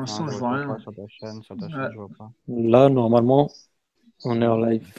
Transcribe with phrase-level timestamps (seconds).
[0.00, 0.78] Pour l'instant, je vois rien.
[0.78, 2.32] Sur ta chaîne, sur ta chaîne, je vois pas.
[2.48, 3.50] Là, normalement,
[4.24, 4.90] on est en live.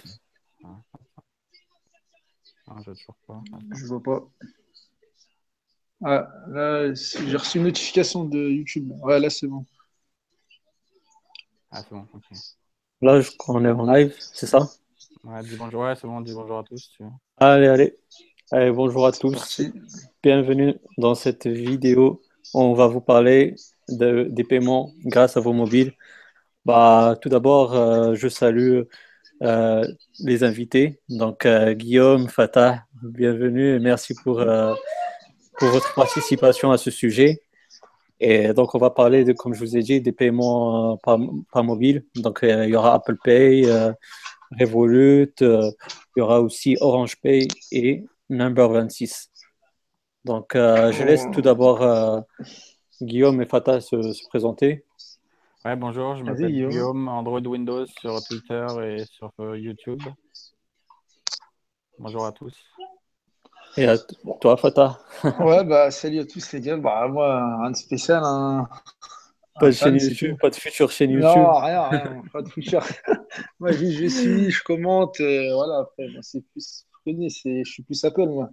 [2.67, 3.41] Ah, je toujours pas.
[3.75, 4.27] Je vois pas.
[6.03, 8.91] Ah, là, j'ai reçu une notification de YouTube.
[9.01, 9.65] Ouais, là, c'est bon.
[11.71, 12.37] Ah, c'est bon, ok.
[13.01, 14.59] Là, je crois qu'on est en live, c'est ça?
[15.23, 16.91] Ouais, dis bonjour, ouais, c'est bon, dis bonjour à tous.
[16.95, 17.03] Tu
[17.37, 17.97] allez, allez.
[18.51, 19.61] Allez, bonjour à tous.
[20.21, 22.21] Bienvenue dans cette vidéo.
[22.53, 23.55] On va vous parler
[23.91, 25.93] de, des paiements grâce à vos mobiles.
[26.65, 28.81] Bah, tout d'abord, euh, je salue
[29.41, 29.87] euh,
[30.19, 31.01] les invités.
[31.09, 34.43] Donc, euh, Guillaume, Fatah, bienvenue et merci pour,
[35.57, 37.41] pour votre participation à ce sujet.
[38.19, 41.17] Et donc, on va parler, de, comme je vous ai dit, des paiements par,
[41.51, 42.05] par mobile.
[42.15, 43.67] Donc, il y aura Apple Pay,
[44.59, 45.73] Revolut, il
[46.17, 49.31] y aura aussi Orange Pay et Number 26.
[50.25, 52.23] Donc, je laisse tout d'abord
[53.01, 54.85] Guillaume et Fatah se, se présenter.
[55.65, 57.07] Ouais, bonjour, je m'appelle Guillaume.
[57.07, 60.01] Android Windows sur Twitter et sur euh, YouTube.
[61.99, 62.55] Bonjour à tous.
[63.77, 63.97] Et à
[64.39, 64.99] toi, Fatah
[65.39, 66.77] Ouais, bah salut à tous les gars.
[66.77, 68.21] Bah, moi, rien de spécial.
[68.23, 68.67] Hein.
[69.59, 71.27] Pas de chaîne YouTube, pas de futur chaîne YouTube.
[71.27, 72.83] Non, rien, rien, pas de futur.
[73.59, 78.27] moi, je, je suis, je commente, euh, voilà, après, c'est plus, je suis plus Apple,
[78.27, 78.49] moi.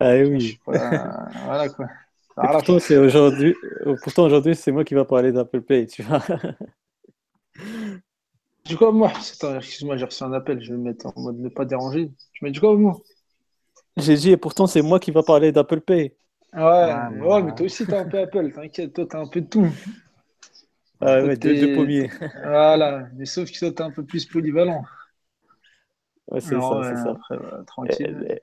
[0.00, 0.58] Ah oui.
[0.66, 1.86] voilà, quoi
[2.36, 3.54] pourtant, c'est aujourd'hui,
[4.02, 6.22] pourtant aujourd'hui, c'est moi qui va parler d'Apple Pay, tu vois.
[8.66, 11.48] Du coup, moi, excuse-moi, j'ai reçu un appel, je vais me mettre en mode ne
[11.48, 12.10] pas déranger.
[12.32, 12.98] Tu m'as dit quoi, moi
[13.96, 16.16] J'ai dit, et pourtant, c'est moi qui va parler d'Apple Pay.
[16.52, 19.40] Ouais, ah, ouais, mais toi aussi, t'as un peu Apple, t'inquiète, toi, t'as un peu
[19.40, 19.68] de tout.
[21.00, 22.10] Ah ouais, deux, deux pommiers.
[22.42, 24.82] Voilà, mais sauf que toi, t'es un peu plus polyvalent.
[26.28, 27.10] Ouais, c'est ça, c'est ça.
[27.10, 28.40] Après, tranquille.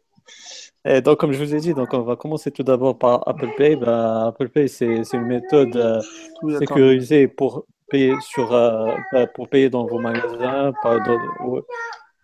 [0.86, 3.50] Et donc, comme je vous ai dit, donc on va commencer tout d'abord par Apple
[3.56, 3.78] Pay.
[3.78, 6.02] Bah, Apple Pay, c'est une méthode euh,
[6.60, 10.74] sécurisée pour payer, sur, euh, bah, pour payer dans vos magasins.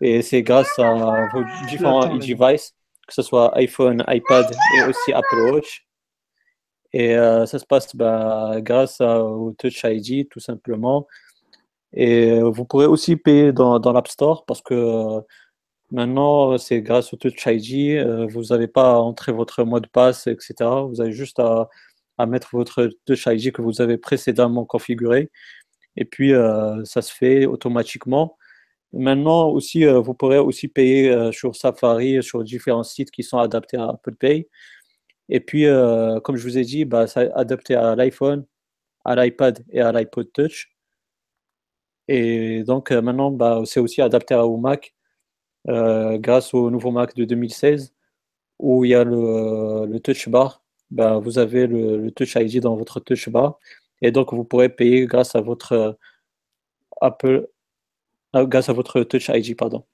[0.02, 2.74] et c'est grâce à vos différents devices,
[3.08, 4.46] que ce soit iPhone, iPad
[4.76, 5.86] et aussi Apple Watch.
[6.92, 11.06] Et euh, ça se passe bah, grâce au Touch ID, tout simplement.
[11.94, 15.22] Et vous pourrez aussi payer dans, dans l'App Store parce que
[15.92, 19.88] Maintenant, c'est grâce au Touch ID, euh, vous n'avez pas à entrer votre mot de
[19.88, 20.54] passe, etc.
[20.88, 21.68] Vous avez juste à,
[22.26, 25.30] mettre votre Touch ID que vous avez précédemment configuré.
[25.96, 28.38] Et puis, euh, ça se fait automatiquement.
[28.92, 33.78] Maintenant aussi, euh, vous pourrez aussi payer sur Safari, sur différents sites qui sont adaptés
[33.78, 34.48] à Apple Pay.
[35.30, 35.66] Et puis,
[36.24, 38.46] comme je vous ai dit, bah, c'est adapté à l'iPhone,
[39.04, 40.72] à l'iPad et à l'iPod Touch.
[42.08, 44.94] Et donc, maintenant, bah, c'est aussi adapté au Mac.
[45.68, 47.92] Euh, grâce au nouveau Mac de 2016
[48.58, 50.62] où il y a le, touch bar.
[50.90, 53.58] Ben, vous avez le, touch ID dans votre touch bar
[54.02, 55.92] et donc vous pourrez payer grâce à votre euh,
[57.00, 57.48] Apple,
[58.36, 59.84] euh, grâce à votre touch ID, pardon.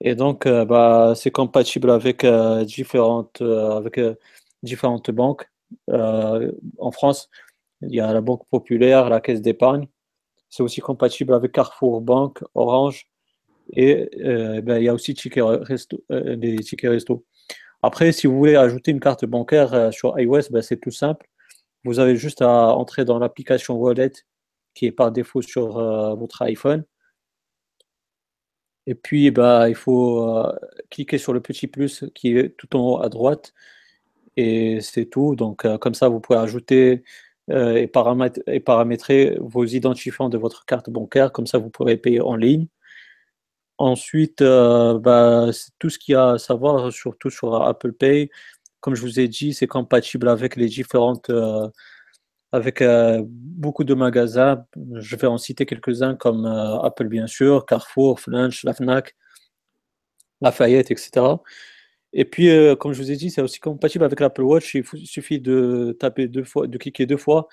[0.00, 2.24] Et donc, bah, c'est compatible avec
[2.64, 4.00] différentes, avec
[4.62, 5.46] différentes banques.
[5.88, 7.28] en France,
[7.82, 9.88] il y a la Banque Populaire, la Caisse d'épargne.
[10.50, 13.08] C'est aussi compatible avec Carrefour Banque, Orange,
[13.72, 17.24] et euh, ben, il y a aussi euh, les tickets resto.
[17.82, 21.28] Après, si vous voulez ajouter une carte bancaire euh, sur iOS, ben, c'est tout simple.
[21.84, 24.12] Vous avez juste à entrer dans l'application Wallet
[24.74, 25.78] qui est par défaut sur
[26.16, 26.84] votre iPhone.
[28.86, 30.26] Et puis, ben, il faut
[30.90, 33.54] cliquer sur le petit plus qui est tout en haut à droite.
[34.36, 35.36] Et c'est tout.
[35.36, 37.04] Donc, comme ça, vous pouvez ajouter
[37.50, 37.90] et,
[38.46, 41.32] et, paramétrer vos identifiants de votre carte bancaire.
[41.32, 42.66] Comme ça, vous pourrez payer en ligne.
[43.78, 48.30] Ensuite, euh, bah, tout ce qu'il y a à savoir, surtout sur Apple Pay.
[48.80, 51.68] Comme je vous ai dit, c'est compatible avec les différentes, euh,
[52.52, 54.64] avec euh, beaucoup de magasins.
[54.94, 59.16] Je vais en citer quelques-uns comme Apple bien sûr, Carrefour, Flunch, la Fnac,
[60.40, 61.26] Lafayette, etc.
[62.12, 62.48] Et puis,
[62.78, 64.74] comme je vous ai dit, c'est aussi compatible avec l'Apple Watch.
[64.74, 67.48] Il, il, suffit de taper deux fois, de cliquer deux fois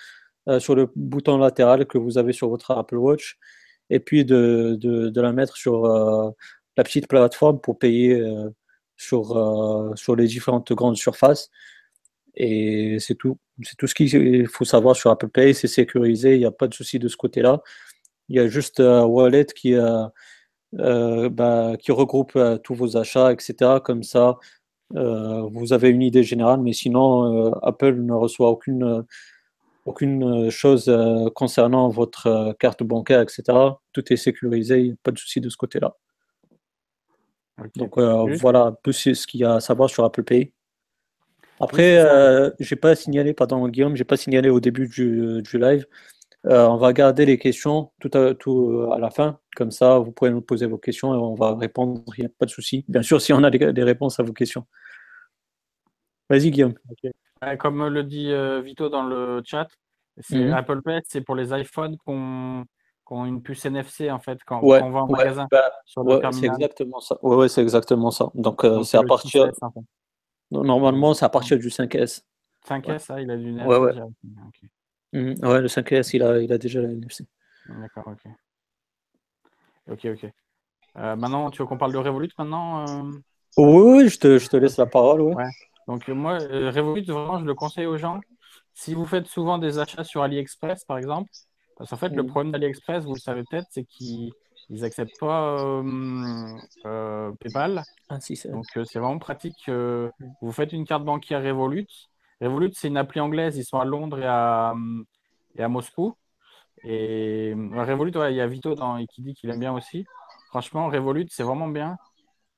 [0.59, 3.39] sur le bouton latéral que vous avez sur votre Apple Watch
[3.91, 6.31] et puis de, de, la mettre sur euh,
[6.77, 8.49] la petite plateforme pour payer euh,
[8.95, 11.51] sur, euh, sur les différentes grandes surfaces.
[12.35, 13.37] Et c'est tout.
[13.63, 15.53] C'est tout ce qu'il faut savoir sur Apple Pay.
[15.53, 16.35] C'est sécurisé.
[16.35, 17.61] Il n'y a pas de souci de ce côté-là.
[18.29, 19.75] Il y a juste Wallet qui,
[20.71, 23.81] bah, qui regroupe tous vos achats, etc.
[23.83, 24.37] Comme ça,
[24.91, 26.61] vous avez une idée générale.
[26.61, 29.05] Mais sinon, Apple ne reçoit aucune
[29.85, 33.43] aucune euh, chose euh, concernant votre euh, carte bancaire, etc.
[33.93, 35.95] Tout est sécurisé, pas de souci de ce côté-là.
[37.75, 40.51] Donc voilà un peu ce qu'il y a à savoir sur Apple Pay.
[41.59, 42.03] Après,
[42.59, 45.85] j'ai pas signalé, pardon Guillaume, j'ai pas signalé au début du, live.
[46.47, 49.39] Euh, on va garder les questions tout à, tout à la fin.
[49.55, 52.01] Comme ça, vous pouvez nous poser vos questions et on va répondre.
[52.17, 52.83] Il n'y a pas de souci.
[52.87, 54.65] Bien sûr, si on a des, réponses à vos questions.
[56.29, 56.73] Vas-y, Guillaume.
[57.59, 58.31] Comme le dit
[58.63, 59.67] Vito dans le chat,
[60.17, 60.53] c'est mhm.
[60.53, 62.65] Apple Pay, c'est pour les iPhones qui ont,
[63.25, 65.47] une puce NFC en fait quand, on va en magasin.
[65.51, 65.71] Bah,
[66.31, 67.17] c'est exactement ça.
[67.21, 68.31] Ouais, c'est exactement ça.
[68.35, 69.51] Donc, c'est à partir.
[70.51, 72.23] Normalement, c'est à partir du 5S.
[72.67, 73.65] 5S, ah, il a du NFC.
[73.65, 73.93] Ouais, ouais.
[75.13, 75.35] Mhm.
[75.43, 77.25] ouais, le 5S, il a, il a déjà la NFC.
[77.67, 78.31] D'accord, ok.
[79.89, 80.31] Ok, ok.
[80.97, 83.11] Euh, maintenant, tu veux qu'on parle de Revolut maintenant euh?
[83.57, 85.21] Oui, je te, je te, laisse la parole.
[85.21, 85.43] Ouais.
[85.87, 88.19] Donc, moi, euh, Revolut, vraiment, je le conseille aux gens.
[88.73, 91.29] Si vous faites souvent des achats sur AliExpress, par exemple,
[91.77, 92.29] parce qu'en fait, le mhm.
[92.29, 94.33] problème d'AliExpress, vous le savez peut-être, c'est qu'ils
[94.69, 95.83] n'acceptent pas
[97.39, 97.83] PayPal.
[98.09, 99.69] Ah, si, Donc, c'est vraiment pratique.
[100.41, 101.87] vous faites une carte bancaire Revolut.
[102.39, 103.57] Revolut, c'est une appli anglaise.
[103.57, 104.73] Ils sont à Londres et à,
[105.55, 106.15] et à Moscou.
[106.83, 110.05] Et Revolut, il y a Vito dans, qui dit qu'il aime bien aussi.
[110.49, 111.97] Franchement, Revolut, c'est vraiment bien.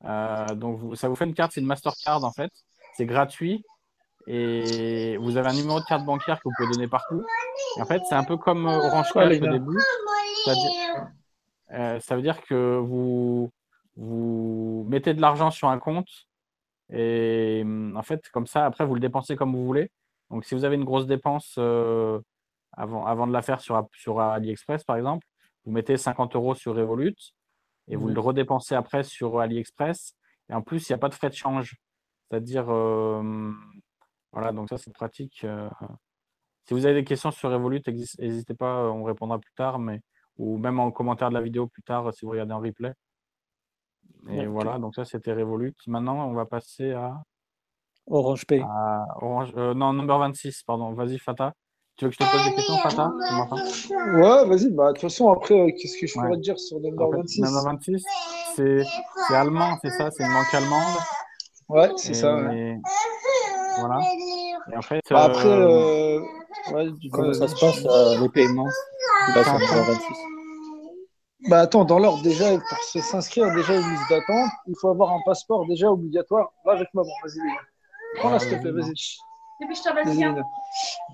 [0.05, 2.51] Euh, donc, ça vous fait une carte, c'est une Mastercard en fait.
[2.95, 3.63] C'est gratuit.
[4.27, 7.23] Et vous avez un numéro de carte bancaire que vous pouvez donner partout.
[7.79, 9.77] en fait, c'est un peu comme Orange Cash au début.
[11.71, 13.51] Euh, ça veut dire que vous,
[13.97, 16.09] vous mettez de l'argent sur un compte.
[16.91, 17.63] Et
[17.95, 19.91] en fait, comme ça, après, vous le dépensez comme vous voulez.
[20.29, 22.19] Donc, si vous avez une grosse dépense, euh,
[22.71, 25.25] avant, avant de la faire sur, sur AliExpress, par exemple,
[25.65, 27.15] vous mettez 50 euros sur Revolut
[27.87, 28.15] et vous mhm.
[28.15, 30.15] le redépensez après sur AliExpress.
[30.49, 31.75] Et en plus, il n'y a pas de frais de change.
[32.33, 33.51] C'est-à-dire, euh,
[34.31, 35.43] voilà, donc ça, c'est pratique.
[35.43, 35.69] Euh.
[36.65, 37.79] si vous avez des questions sur Revolut,
[38.17, 40.01] n'hésitez pas, on répondra plus tard, mais
[40.39, 42.91] ou même en commentaire de la vidéo plus tard si vous regardez en replay.
[44.29, 45.75] Et voilà, donc ça, c'était Revolut.
[45.85, 47.21] Maintenant, on va passer à.
[48.07, 48.65] Orange Pay.
[49.21, 50.91] Orange, euh, non, number 26, pardon.
[50.93, 51.53] Vas-y, Fata.
[51.97, 53.11] Tu veux que je te pose des questions, Fata?
[54.15, 54.71] Ouais, vas-y.
[54.71, 57.41] Bah, de toute façon, après, euh, qu'est-ce que je pourrais te dire sur Number 26
[57.41, 58.03] Number 26,
[58.55, 58.83] c'est
[59.29, 60.09] allemand, c'est ça?
[60.09, 60.97] C'est une banque allemande?
[61.69, 62.35] Ouais, c'est ça.
[62.35, 62.77] Ouais.
[63.79, 63.99] Voilà.
[64.71, 66.19] Et en fait, bah, après, euh...
[66.71, 68.69] ouais, comment ça se passe, euh, les paiements?
[69.35, 69.43] Bah,
[71.49, 75.19] bah attends, dans l'ordre, déjà, pour s'inscrire déjà une liste d'attente, il faut avoir un
[75.25, 76.53] passeport déjà obligatoire.
[76.65, 77.39] Va avec maman, vas-y,
[78.19, 78.93] Prends-la, s'il te plaît, vas-y.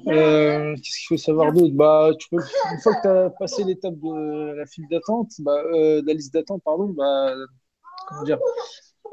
[0.07, 1.73] Euh, Qu'est-ce qu'il faut savoir d'autre?
[1.73, 2.37] Bah, tu peux,
[2.71, 6.13] Une fois que tu as passé l'étape de la file d'attente, bah, euh, de la
[6.13, 7.33] liste d'attente, pardon, bah,
[8.07, 8.39] comment dire?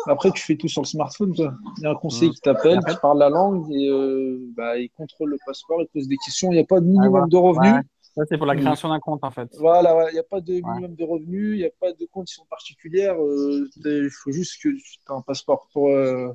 [0.07, 1.35] Après, tu fais tout sur le smartphone.
[1.35, 1.55] Toi.
[1.79, 4.91] Il y a un conseiller qui t'appelle, tu parles la langue et euh, bah, il
[4.91, 6.51] contrôle le passeport, il pose des questions.
[6.53, 7.83] Il n'y a pas de minimum de revenus.
[8.17, 9.49] Ça, c'est pour la création d'un compte, en fait.
[9.59, 12.45] Voilà, il n'y a pas de minimum de revenus, il n'y a pas de conditions
[12.49, 13.21] particulières.
[13.21, 16.33] Euh, il faut juste que tu aies un passeport pour euh,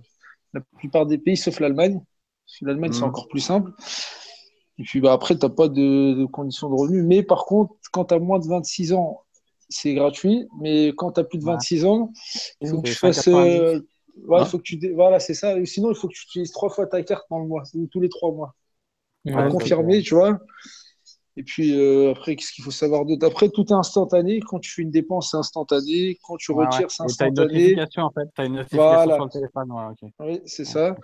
[0.54, 2.00] la plupart des pays, sauf l'Allemagne.
[2.62, 3.08] L'Allemagne, c'est mhm.
[3.08, 3.72] encore plus simple.
[4.78, 7.04] Et puis bah, après, tu n'as pas de, conditions de revenus.
[7.04, 9.22] Mais par contre, quand tu as moins de 26 ans,
[9.72, 10.48] c'est gratuit.
[10.60, 12.12] Mais quand tu as plus de 26 ans,
[12.62, 13.28] il faut que tu fasses.
[13.28, 13.80] Euh,
[14.28, 15.56] ouais, faut que tu Voilà, c'est ça.
[15.66, 18.10] sinon, il faut que tu utilises trois fois ta carte dans le mois, tous les
[18.10, 18.56] trois mois.
[19.34, 20.40] à confirmer, tu vois.
[21.38, 23.26] Et puis euh, après, qu'est-ce qu'il faut savoir d'autre?
[23.26, 24.42] Après, tout est instantané.
[24.42, 26.18] Quand tu fais une dépense, c'est instantané.
[26.24, 27.36] Quand tu retires, c'est instantané.
[27.36, 28.30] Tu as une notification en fait.
[28.36, 29.96] Tu as une notification sur le téléphone.
[30.20, 30.96] Oui, c'est ça.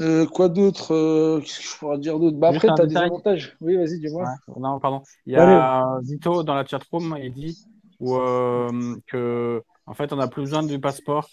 [0.00, 2.36] Euh, quoi d'autre euh, Qu'est-ce que je pourrais dire d'autre?
[2.36, 3.56] Bah, Après, tu as des avantages.
[3.60, 4.34] Oui, vas-y, dis-moi.
[4.56, 5.02] Non, pardon.
[5.26, 7.58] Il y a Vito dans la chatroom, il dit
[8.00, 11.28] où, euh, que en fait, on n'a plus besoin du passeport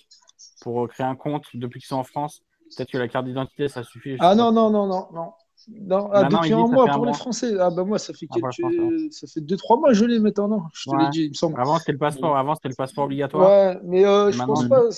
[0.61, 2.41] pour créer un compte depuis qu'ils sont en France.
[2.75, 4.17] Peut-être que la carte d'identité, ça suffit.
[4.19, 5.31] Ah non, non, non, non, non.
[5.69, 7.53] Non, ah, depuis un mois pour les Français.
[7.59, 9.13] Ah bah moi ça fait ah, quelques...
[9.13, 10.63] ça fait deux trois mois je l'ai maintenant.
[10.73, 11.59] Je te l'ai dit, il me semble.
[11.59, 13.49] Avant c'était le passeport, avant c'était le passeport obligatoire.
[13.49, 14.89] Ouais, mais je pense pas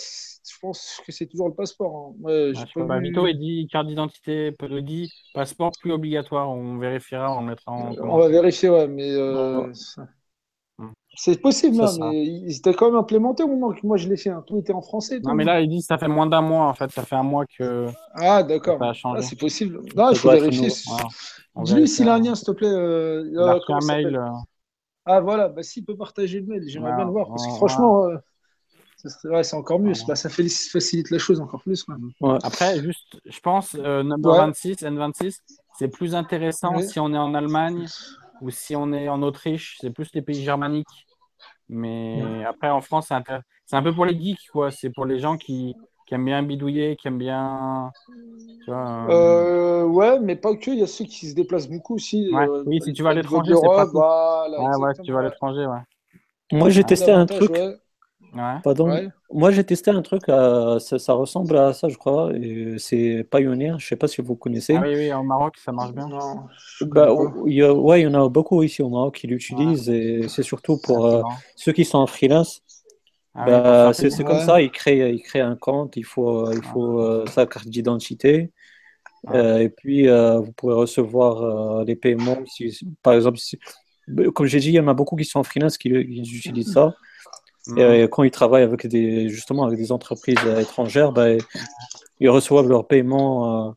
[0.49, 1.95] je pense que c'est toujours le passeport.
[1.95, 2.15] Hein.
[2.21, 6.49] Ouais, bah, Vito, il dit carte d'identité, dit passeport plus obligatoire.
[6.49, 7.95] On vérifiera, on mettra en.
[7.97, 9.11] On va vérifier, ouais, mais.
[9.11, 9.71] Euh,
[11.15, 14.15] c'est possible, hein, mais ils étaient quand même implémentés au moment que moi je l'ai
[14.15, 14.29] fait.
[14.29, 14.43] Hein.
[14.45, 15.19] Tout était en français.
[15.19, 16.89] Non, mais là, il dit que ça fait moins d'un mois, en fait.
[16.91, 17.87] Ça fait un mois que.
[18.13, 18.77] Ah, d'accord.
[18.81, 19.81] Ah, c'est possible.
[19.95, 20.69] Non, il faut vérifier.
[21.63, 22.71] Dis-lui s'il a un lien, s'il te plaît.
[22.71, 24.15] Euh, il a un mail.
[24.15, 24.29] Euh.
[25.05, 25.49] Ah, voilà.
[25.49, 27.27] Bah, s'il peut partager le mail, j'aimerais bien le voir.
[27.27, 28.07] Parce que franchement.
[28.95, 29.95] c'est encore mieux.
[29.95, 31.85] ça facilite la chose encore plus.
[32.43, 35.39] Après, juste, je pense, euh, number 26, N26,
[35.77, 37.87] c'est plus intéressant si on est en Allemagne
[38.41, 39.77] ou si on est en Autriche.
[39.81, 41.07] C'est plus les pays germaniques.
[41.69, 43.11] Mais après, en France,
[43.65, 44.71] c'est un peu pour les geeks, quoi.
[44.71, 45.75] C'est pour les gens qui,
[46.11, 47.91] aiment bien bidouiller, qui aiment bien.
[48.65, 50.71] Tu vois, euh, ouais, mais pas que.
[50.71, 52.33] Il y a ceux qui se déplacent beaucoup aussi.
[52.33, 53.85] Euh, oui, si tu vas à l'étranger, c'est pas.
[53.85, 56.57] Voilà, ouais, ouais, si tu vas à l'étranger, ouais.
[56.57, 57.51] Moi, j'ai testé un truc.
[58.63, 59.11] Pardon?
[59.31, 62.31] Moi, j'ai testé un truc, ça, ça, ressemble à ça, je crois.
[62.77, 63.77] C'est Pioneer.
[63.77, 64.75] Je sais pas si vous connaissez.
[64.75, 66.07] Ah oui, oui, au Maroc, ça marche bien.
[66.81, 67.09] bah,
[67.45, 70.27] il y a, ouais, il y en a beaucoup ici au Maroc qui l'utilisent et
[70.27, 71.21] c'est surtout pour euh,
[71.55, 72.61] ceux qui sont en freelance.
[73.35, 76.99] Ah bah, c'est comme ça, ils créent, ils créent un compte, il faut, il faut
[77.01, 78.51] euh, sa carte d'identité.
[79.33, 82.39] Euh, et puis, vous pourrez recevoir les paiements.
[82.45, 83.37] Si, par exemple,
[84.33, 86.73] comme j'ai dit, il y en a beaucoup qui sont en freelance qui, qui utilisent
[86.73, 86.95] ça.
[87.75, 88.07] Et mhm.
[88.07, 91.27] quand ils travaillent avec des, justement avec des entreprises étrangères, bah,
[92.19, 93.71] ils reçoivent leur paiement euh,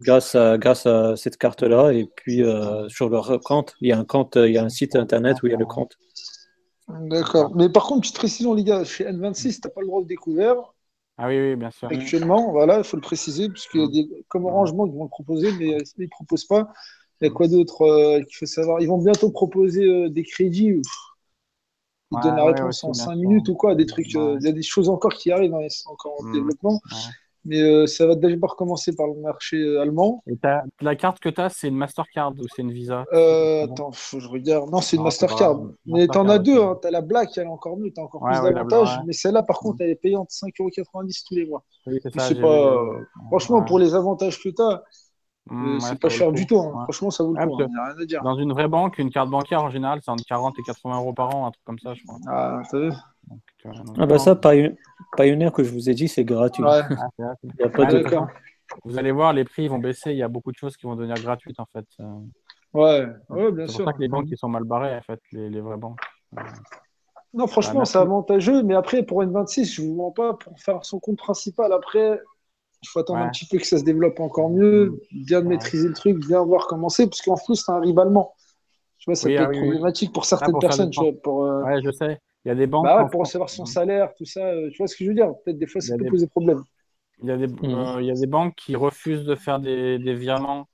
[0.00, 1.92] grâce, à, grâce à cette carte-là.
[1.92, 4.68] Et puis euh, sur leur compte, il y a un compte, il y a un
[4.68, 5.96] site internet où il y a le compte.
[6.88, 7.54] D'accord.
[7.54, 10.06] Mais par contre, petite précision, les gars, chez N26, tu n'as pas le droit de
[10.06, 10.56] découvert.
[11.18, 11.88] Ah oui, oui, bien sûr.
[11.88, 15.10] Actuellement, voilà, il faut le préciser, puisqu'il y a des, comme Arrangement qui vont le
[15.10, 16.72] proposer, mais ils ne proposent pas.
[17.20, 18.80] Il y a quoi d'autre euh, qu'il faut savoir?
[18.80, 20.80] Ils vont bientôt proposer des crédits.
[22.10, 24.14] Ils donnent la réponse en 5 minutes ou quoi, des trucs.
[24.16, 26.32] Euh, il y a des choses encore qui arrivent, hein, c'est encore en mmh.
[26.32, 26.80] développement.
[27.44, 30.22] Mais euh, ça va d'abord commencer par le marché euh, allemand.
[30.26, 30.36] Et
[30.80, 33.04] la carte que tu as, c'est une Mastercard ou c'est une Visa?
[33.12, 34.70] Attends, faut que je regarde.
[34.70, 35.60] Non, c'est une Mastercard.
[35.86, 36.60] Mais tu en as deux.
[36.60, 36.78] Hein.
[36.80, 37.90] Tu as la Black, elle est encore mieux.
[37.92, 39.00] Tu as encore plus d'avantages.
[39.06, 41.64] Mais celle-là, par contre, elle est payante 5,90€ tous les mois.
[42.18, 42.76] c'est pas...
[43.28, 44.82] Franchement, pour les avantages que tu as,
[45.50, 46.82] Mmh, c'est pas cher du tout, hein.
[46.84, 47.66] franchement ça vaut le coup, hein.
[47.78, 48.22] a rien à dire.
[48.22, 51.12] Dans une vraie banque, une carte bancaire en général, c'est entre 40 et 80 euros
[51.12, 52.18] par an, un truc comme ça, je crois.
[52.26, 52.92] Ah, t'as vu
[53.98, 56.62] Ah bah ça, Pioneer que je vous ai dit, c'est gratuit.
[56.62, 56.82] Ouais.
[57.18, 58.04] Il y a pas de...
[58.84, 60.94] Vous allez voir, les prix vont baisser, il y a beaucoup de choses qui vont
[60.94, 61.86] devenir gratuites en fait.
[62.74, 63.76] Ouais, ouais bien sûr.
[63.76, 65.78] C'est pour ça que les banques qui sont mal barrées, en fait, les, les vraies
[65.78, 66.00] banques.
[67.34, 70.84] Non, franchement, c'est avantageux, mais après, pour N26, je ne vous mens pas, pour faire
[70.84, 72.20] son compte principal, après,
[72.82, 75.94] il faut attendre un petit peu que ça se développe encore mieux, bien maîtriser le
[75.94, 78.34] truc, bien voir comment c'est, parce qu'en plus, c'est un riz allemand.
[78.98, 80.90] Tu vois, ça peut être problématique pour certaines personnes.
[80.90, 82.18] Tu vois, pour, euh, Ouais, je sais.
[82.44, 82.84] Il y a des banques.
[82.84, 85.32] Bah pour recevoir son salaire, tout ça, euh, tu vois ce que je veux dire
[85.44, 86.62] Peut-être des fois, ça peut poser problème.
[87.20, 87.58] Il y, a des, mmh.
[87.64, 90.68] euh, il y a des banques qui refusent de faire des, des virements.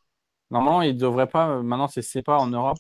[0.51, 1.63] Normalement, ils ne devraient pas.
[1.63, 2.77] Maintenant, c'est CEPA en Europe.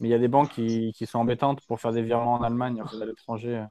[0.00, 2.42] Mais il y a des banques qui, qui sont embêtantes pour faire des virements en
[2.42, 3.64] Allemagne, à l'étranger.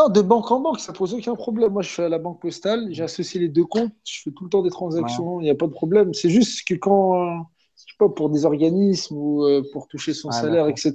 [0.00, 1.72] Non, de banque en banque, ça pose aucun problème.
[1.72, 4.44] Moi, je suis à la banque postale, j'ai associé les deux comptes, je fais tout
[4.44, 6.14] le temps des transactions, il n'y a pas de problème.
[6.14, 7.36] C'est juste que quand, euh,
[7.76, 10.92] je sais pas, pour des organismes ou euh, pour toucher son salaire, etc.,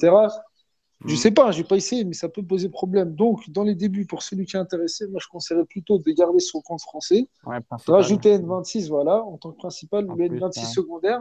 [1.01, 1.17] je ne mm.
[1.17, 3.13] sais pas, je n'ai pas essayé, mais ça peut poser problème.
[3.13, 6.39] Donc, dans les débuts, pour celui qui est intéressé, moi, je conseillerais plutôt de garder
[6.39, 11.19] son compte français, de rajouter N26, voilà, en tant que principal, ou N26 secondaire.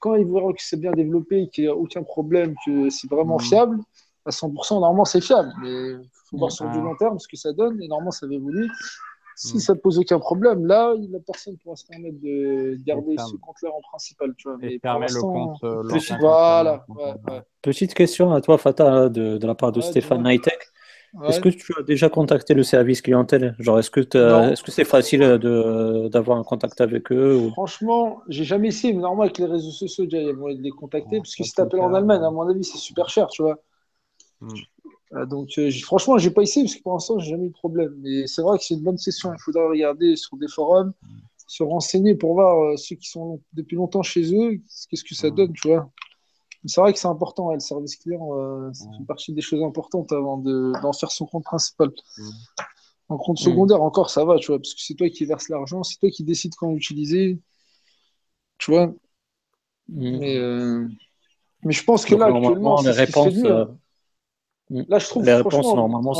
[0.00, 3.36] Quand il verra que c'est bien développé, qu'il n'y a aucun problème, que c'est vraiment
[3.36, 3.40] mm.
[3.40, 3.78] fiable,
[4.26, 5.52] à 100%, normalement, c'est fiable.
[5.62, 7.80] Mais il faut voir sur du long terme ce que ça donne.
[7.82, 8.66] Et normalement, ça va évoluer.
[9.36, 9.60] Si mm.
[9.60, 13.70] ça ne pose aucun problème, là, la personne pourra se permettre de garder ce compte-là
[13.70, 14.34] en principal.
[14.36, 14.56] Tu vois.
[14.60, 15.62] Mais permet le compte.
[15.62, 15.82] Euh,
[16.20, 16.84] voilà.
[17.60, 20.58] Petite question à toi, Fata, de, de la part de Stéphane Naitek.
[21.24, 23.54] Est-ce que tu as déjà contacté le service clientèle?
[23.58, 25.20] Genre, est-ce que est-ce que c'est facile
[26.10, 27.50] d'avoir un contact avec eux ou...
[27.50, 30.56] Franchement, j'ai jamais essayé, mais normalement avec les réseaux sociaux, déjà, il y a moyen
[30.56, 33.08] de les contacter, parce que si tu appelles en Allemagne, à mon avis, c'est super
[33.08, 33.58] cher, tu vois.
[34.40, 34.54] Mm.
[35.14, 37.54] Euh, donc, euh, franchement, j'ai pas essayé parce que pour l'instant, j'ai jamais eu de
[37.54, 37.94] problème.
[37.98, 39.32] Mais c'est vrai que c'est une bonne session.
[39.32, 40.92] Il faudra regarder sur des forums,
[41.46, 45.30] se renseigner pour voir euh, ceux qui sont depuis longtemps chez eux, qu'est-ce que ça
[45.30, 45.34] mm.
[45.34, 45.90] donne, tu vois.
[46.64, 48.28] C'est vrai que c'est important, le service client,
[48.72, 51.92] c'est une partie des choses importantes avant d'en faire son compte principal.
[52.18, 52.22] Mm.
[53.08, 55.84] En compte secondaire, encore, ça va, tu vois, parce que c'est toi qui verses l'argent,
[55.84, 57.38] c'est toi qui décides quand l'utiliser,
[58.58, 58.92] tu vois.
[59.88, 60.40] Mais,
[61.62, 63.78] mais je pense que là, actuellement, les réponses, Mm.
[64.70, 66.12] Là, je trouve les réponses, normalement,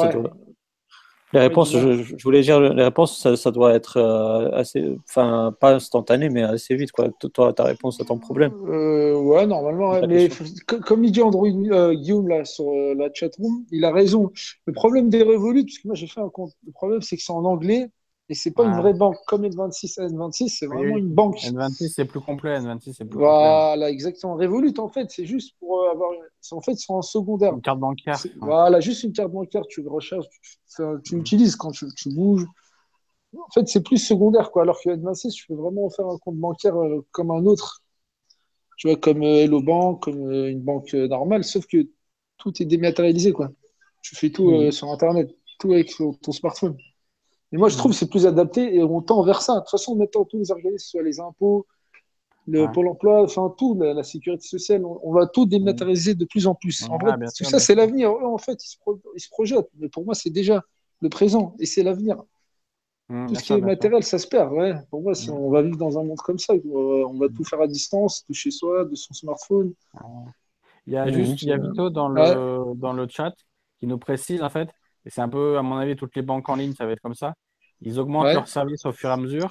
[1.32, 6.28] Les réponses, je, voulais dire, les réponses, ça, doit être euh, assez, enfin, pas instantané,
[6.28, 7.08] mais assez vite, quoi.
[7.34, 8.52] Toi, ta réponse à ton problème.
[8.68, 10.28] Euh, ouais, normalement, mais
[10.66, 14.30] comme il dit Android euh, Guillaume là sur la chatroom, il a raison.
[14.66, 17.22] Le problème des Revolut, parce que moi j'ai fait un compte, le problème c'est que
[17.22, 17.90] c'est en anglais
[18.28, 20.00] et c'est pas une vraie banque comme N26.
[20.00, 21.36] N26, c'est vraiment une banque.
[21.38, 22.58] N26, c'est plus complet.
[22.58, 24.34] N26, c'est plus voilà, exactement.
[24.34, 26.10] Revolut, en fait, c'est juste pour euh, avoir.
[26.50, 27.54] En fait, c'est en secondaire.
[27.54, 28.20] Une carte bancaire.
[28.40, 29.62] Voilà, juste une carte bancaire.
[29.68, 30.26] Tu recherches,
[30.74, 32.46] tu, tu l'utilises quand tu, tu, bouges.
[33.36, 34.62] En fait, c'est plus secondaire, quoi.
[34.62, 37.82] Alors que N26, tu peux vraiment faire un compte bancaire euh, comme un autre.
[38.76, 41.88] Tu vois, comme euh, Hello Bank, comme une banque normale, sauf que
[42.38, 43.50] tout est dématérialisé, quoi.
[44.02, 44.72] Tu fais tout mm.
[44.72, 46.76] sur Internet, tout avec ton smartphone.
[47.52, 49.54] Et moi, je trouve que c'est plus adapté et on tend vers ça.
[49.54, 51.66] De toute façon, en mettant tous les organismes, soit les impôts,
[52.48, 56.54] le Pôle emploi, enfin tout, la, sécurité sociale, on, va tout dématérialiser de plus en
[56.54, 56.88] plus.
[56.88, 58.10] en vrai, tout ça, c'est l'avenir.
[58.10, 59.70] En fait, ils se, projettent.
[59.78, 60.62] Mais pour moi, c'est déjà
[61.00, 62.22] le présent et c'est l'avenir.
[63.08, 64.52] Mmh, tout ce qui est matériel, ça se perd.
[64.52, 64.74] Ouais.
[64.90, 65.34] Pour moi, si mmh.
[65.34, 68.34] on va vivre dans un monde comme ça, on va tout faire à distance, de
[68.34, 69.72] chez soi, de son smartphone.
[70.86, 73.34] Il y a juste, il y a Vito dans le, dans le chat
[73.80, 74.68] qui nous précise en fait
[75.06, 77.00] et c'est un peu, à mon avis, toutes les banques en ligne, ça va être
[77.00, 77.34] comme ça.
[77.80, 79.48] Ils augmentent leurs services au fur et à mesure.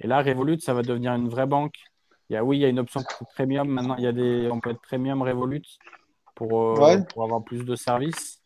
[0.00, 1.74] Et là, Revolut, ça va devenir une vraie banque.
[2.30, 3.02] Il y a, oui, il y a une option
[3.34, 3.68] premium.
[3.68, 5.62] Maintenant, il y a des, on peut être premium Revolut
[6.34, 8.40] pour, euh, pour avoir plus de services.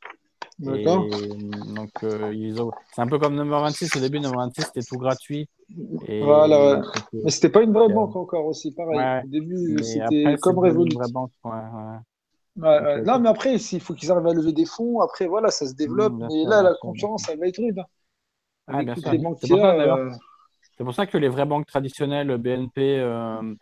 [0.58, 1.06] D'accord.
[1.08, 2.52] Donc, euh,
[2.92, 3.94] c'est un peu comme Number 26.
[3.94, 5.48] Au début, Number 26, c'était tout gratuit.
[6.08, 6.22] Et...
[6.22, 6.82] Voilà, ouais.
[7.12, 9.22] Mais c'était pas une vraie banque encore aussi, pareil.
[9.24, 10.90] Au début, c'était comme Revolut.
[10.90, 11.52] Une vraie banque, ouais,
[12.58, 15.00] non, mais après, il faut qu'ils arrivent à lever des fonds.
[15.00, 16.14] Après, voilà, ça se développe.
[16.14, 17.82] Mmh, mais là, la concurrence, elle va être rude.
[18.66, 19.12] Ah, bien sûr.
[19.64, 20.10] Euh,
[20.76, 23.54] c'est pour, ça, que les vraies banques traditionnelles, BNP, euh,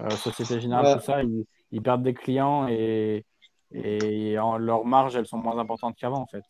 [0.00, 3.24] euh, Société Générale, tout ça, ils, perdent des clients et,
[3.72, 6.44] et en, leurs marges, elles sont moins importantes qu'avant, en fait.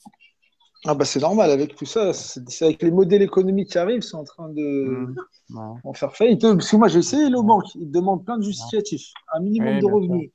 [0.85, 4.15] Ah bah c'est normal avec tout ça, c'est avec les modèles économiques qui arrivent, c'est
[4.15, 5.13] en train de
[5.49, 6.41] mmh, en faire faillite.
[6.41, 9.87] Parce que moi j'ai essayé les banques, ils demandent plein de justificatifs, un minimum de
[9.87, 10.31] revenus.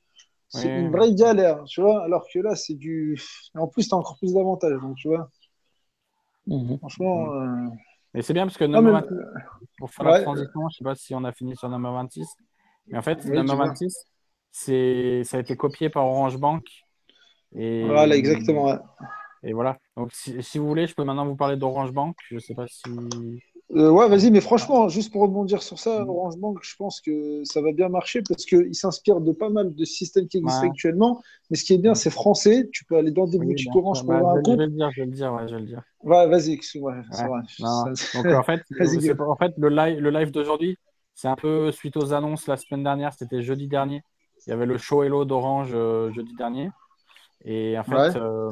[0.60, 3.20] C'est une vraie galère, tu vois, alors que là c'est du.
[3.54, 5.28] En plus, tu as encore plus d'avantages, donc tu vois.
[6.46, 6.76] Mmh.
[6.78, 7.26] Franchement.
[7.26, 7.68] Mmh.
[7.70, 7.76] Euh,
[8.14, 9.08] mais c'est bien parce que 26,
[9.78, 12.28] pour faire la transition, je sais pas si on a fini sur number 26,
[12.86, 14.06] mais en fait, number 26,
[14.52, 16.64] ça a été copié par Orange Bank.
[17.56, 18.78] Et, voilà, exactement.
[19.42, 19.78] Et voilà.
[19.96, 22.16] Donc, si, si, vous voulez, je peux maintenant vous parler d'Orange Bank.
[22.30, 22.82] Je sais pas si.
[23.74, 26.08] Euh, ouais, vas-y, mais franchement, juste pour rebondir sur ça, mm.
[26.08, 29.74] Orange Bank, je pense que ça va bien marcher parce qu'il s'inspire de pas mal
[29.74, 31.20] de systèmes qui existent actuellement.
[31.50, 32.68] Mais ce qui est bien, c'est français.
[32.72, 34.54] Tu peux aller dans des boutiques Orange pour avoir un compte.
[34.54, 35.82] Je vais le dire, je vais le dire, ouais, je vais le dire.
[36.02, 36.94] Ouais, vas-y, excuse-moi.
[38.14, 38.62] Donc, en fait,
[39.20, 40.78] en fait le live, le live d'aujourd'hui,
[41.14, 44.02] c'est un peu suite aux annonces la semaine dernière, c'était jeudi dernier.
[44.46, 46.70] Il y avait le show Hello d'Orange euh, jeudi dernier.
[47.44, 48.50] Et en fait, euh,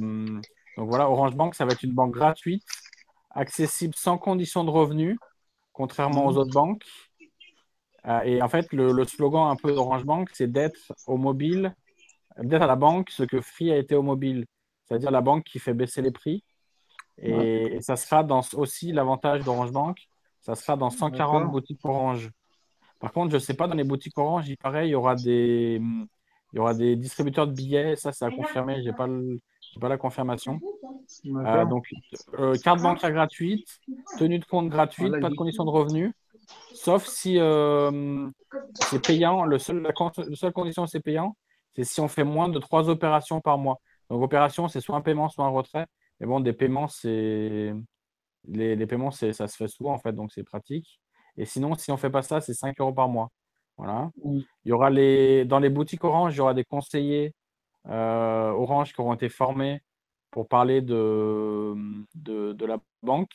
[0.76, 2.62] donc voilà, Orange Bank, ça va être une banque gratuite
[3.34, 5.18] accessible sans condition de revenu,
[5.72, 6.84] contrairement aux autres banques.
[8.06, 11.74] Euh, et en fait, le, slogan un peu d'Orange Bank, c'est d'être au mobile,
[12.38, 14.44] d'être à la banque ce que Free a été au mobile,
[14.84, 16.44] c'est-à-dire la banque qui fait baisser les prix.
[17.18, 19.98] Et, ça sera dans aussi l'avantage d'Orange Bank,
[20.40, 22.30] ça sera dans 140 boutiques Orange.
[22.98, 25.14] Par contre, je ne sais pas, dans les boutiques Orange, il paraît, il y aura
[25.14, 28.82] des, il y aura des distributeurs de billets, ça, c'est à confirmer,
[29.72, 30.60] je n'ai pas, la confirmation.
[31.26, 31.88] Euh, donc,
[32.38, 33.80] euh, carte bancaire gratuite,
[34.18, 36.12] tenue de compte gratuite, pas de condition de revenu,
[36.74, 38.28] sauf si euh,
[38.74, 39.44] c'est payant.
[39.44, 39.92] Le seul, la,
[40.34, 41.36] seule condition c'est payant,
[41.74, 43.80] c'est si on fait moins de trois opérations par mois.
[44.10, 45.86] Donc, opération, c'est soit un paiement, soit un retrait.
[46.20, 47.72] Mais bon, des paiements, c'est.
[48.48, 51.00] Les, les, paiements, ça se fait souvent, en fait, donc c'est pratique.
[51.36, 53.30] Et sinon, si on ne fait pas ça, c'est 5 euros par mois.
[53.76, 54.10] Voilà.
[54.24, 57.32] Il y aura les, dans les boutiques Orange, il y aura des conseillers
[57.88, 59.82] Orange qui auront été formés
[60.30, 61.74] pour parler de,
[62.14, 63.32] de, la banque.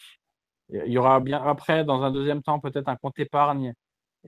[0.70, 3.74] Il y aura bien après, dans un deuxième temps, peut-être un compte épargne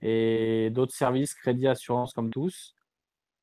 [0.02, 2.74] et d'autres services, crédit, assurance comme tous.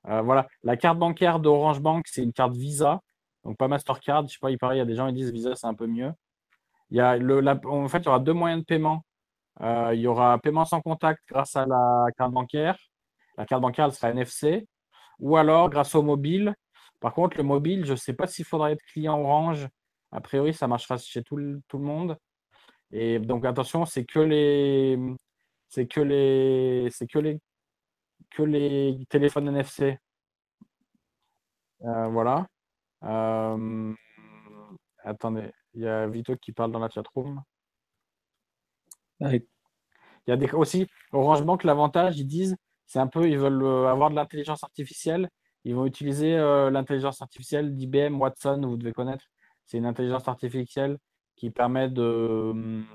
[0.08, 3.02] Euh, voilà, la carte bancaire d'Orange Bank, c'est une carte Visa,
[3.44, 4.28] donc pas Mastercard.
[4.28, 5.74] Je sais pas, il paraît, il y a des gens qui disent Visa, c'est un
[5.74, 6.12] peu mieux.
[6.90, 9.04] Il y a le, en fait, il y aura deux moyens de paiement.
[9.62, 12.78] Euh, il y aura paiement sans contact grâce à la carte bancaire.
[13.38, 14.68] La carte bancaire, elle sera NFC.
[15.20, 16.56] Ou alors, grâce au mobile,
[17.00, 19.68] par contre, le mobile, je ne sais pas s'il faudra être client Orange.
[20.12, 22.18] A priori, ça marchera chez tout le, tout le monde.
[22.92, 24.98] Et donc attention, c'est que les
[25.70, 27.40] c'est que les c'est que les
[28.32, 30.00] que les téléphones NFC.
[31.84, 32.48] Euh, voilà.
[33.04, 33.94] Euh,
[35.04, 37.42] attendez, il y a Vito qui parle dans la chatroom.
[39.22, 39.42] Il
[40.28, 42.56] y a des, aussi Orange Bank, l'avantage, ils disent,
[42.86, 45.30] c'est un peu, ils veulent euh, avoir de l'intelligence artificielle
[45.68, 49.26] ils vont utiliser euh, l'intelligence artificielle d'IBM Watson, vous devez connaître.
[49.66, 50.98] C'est une intelligence artificielle
[51.36, 52.86] qui permet de,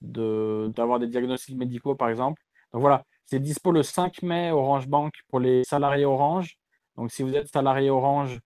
[0.00, 2.42] d'avoir des diagnostics médicaux, par exemple.
[2.72, 6.56] Donc voilà, c'est dispo le 5 mai Orange Bank pour les salariés Orange.
[6.96, 8.40] Donc si vous êtes salarié Orange,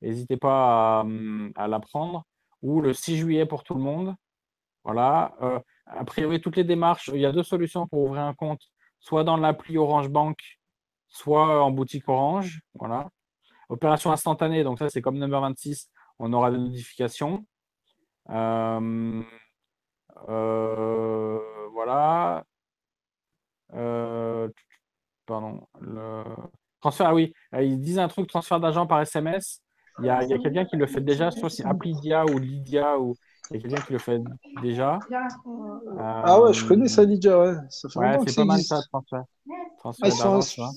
[0.00, 1.04] n'hésitez pas
[1.54, 2.24] à, la prendre.
[2.62, 4.14] Ou le 6 juillet pour tout le monde.
[4.84, 5.36] Voilà.
[5.42, 8.62] Euh, a priori, toutes les démarches, il y a deux solutions pour ouvrir un compte,
[9.00, 10.38] soit dans l'appli Orange Bank,
[11.08, 12.62] soit en boutique Orange.
[12.74, 13.10] Voilà.
[13.68, 17.44] Opération instantanée, donc ça c'est comme number 26, on aura des notifications.
[18.30, 19.22] Euh,
[20.28, 21.38] euh,
[21.72, 22.44] voilà.
[23.74, 24.48] Euh,
[25.26, 25.60] pardon.
[25.80, 26.24] Le...
[26.80, 29.62] Transfert, ah oui, ils disent un truc, transfert d'argent par SMS.
[30.00, 33.16] Il y a, quelqu'un qui le fait déjà, soit c'est Applidia ou Lydia, ou
[33.50, 34.20] il y a quelqu'un qui le fait
[34.62, 35.00] déjà.
[35.98, 37.54] ah ouais, je connais ça Lydia, ouais.
[37.68, 39.24] Ça fait ouais, c'est pas mal ça, transfert.
[39.78, 40.70] transfert ah,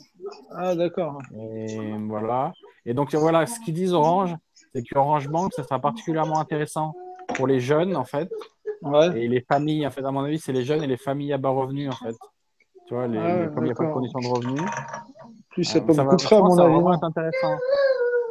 [0.56, 1.20] ah d'accord.
[1.36, 2.54] Et voilà.
[2.86, 4.36] Et donc voilà, ce qu'ils disent Orange,
[4.74, 6.94] c'est qu'Orange Bank, ça sera particulièrement intéressant
[7.36, 8.32] pour les jeunes, en fait.
[9.16, 11.38] Et les familles, en fait, à mon avis, c'est les jeunes et les familles à
[11.38, 12.16] bas revenus, en fait.
[12.88, 14.62] Tu vois, les, comme il n'y a pas de conditions de revenus.
[15.50, 16.76] Plus, c'est pas beaucoup de frais, à mon avis.
[16.76, 17.56] Ça va intéressant.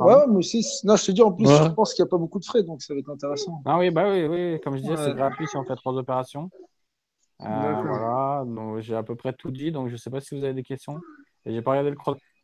[0.01, 0.67] Ouais, moi aussi.
[0.85, 2.63] Non, je te dis, en plus, je pense qu'il n'y a pas beaucoup de frais,
[2.63, 3.63] donc ça va être intéressant.
[3.65, 4.61] Ah oui, bah oui, oui.
[4.65, 6.51] Comme je disais, c'est gratuit si on fait trois opérations.
[7.43, 10.37] Euh, voilà, donc j'ai à peu près tout dit, donc je ne sais pas si
[10.37, 10.99] vous avez des questions.
[11.47, 11.97] Et j'ai pas regardé le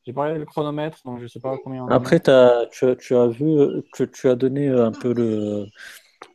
[0.05, 3.15] J'ai pas regardé le chronomètre, donc je sais pas combien on Après, as, tu, tu,
[3.15, 3.57] as vu,
[3.95, 5.67] tu, tu, as donné un peu le,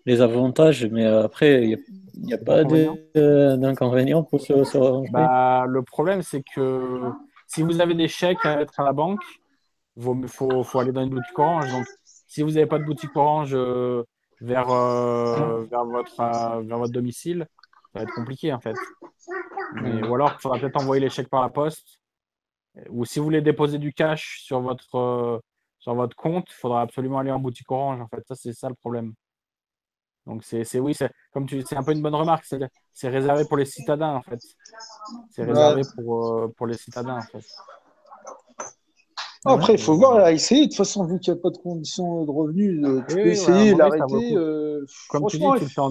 [0.05, 1.77] les avantages, mais après, il
[2.17, 7.01] n'y a, pas d'inconvénients pour ce, ce bah, Le problème, c'est que
[7.47, 9.21] si vous avez des chèques à mettre à la banque,
[9.97, 11.71] il faut, faut, aller dans une boutique orange.
[11.71, 14.03] Donc, si vous n'avez pas de boutique orange euh,
[14.39, 17.45] vers, euh, vers, votre, euh, vers votre domicile,
[17.93, 18.75] ça va être compliqué en fait.
[19.75, 22.00] ou alors, il faudra peut-être envoyer les chèques par la poste.
[22.89, 25.41] Ou si vous voulez déposer du cash sur votre,
[25.79, 28.01] sur votre compte, il faudra absolument aller en boutique orange.
[28.01, 29.13] En fait, ça, c'est ça le problème.
[30.27, 30.95] Donc, c'est oui,
[31.31, 32.45] comme tu c'est un peu une bonne remarque.
[32.91, 34.39] C'est réservé pour les citadins en fait.
[35.31, 37.43] C'est réservé pour, pour les citadins en fait.
[39.43, 40.61] Après, il faut voir, essayer.
[40.61, 43.27] De toute façon, vu qu'il n'y a pas de conditions de revenus, euh, tu peux
[43.27, 44.35] essayer, l'arrêter.
[44.35, 45.81] Euh, Comme tu dis, tu le fais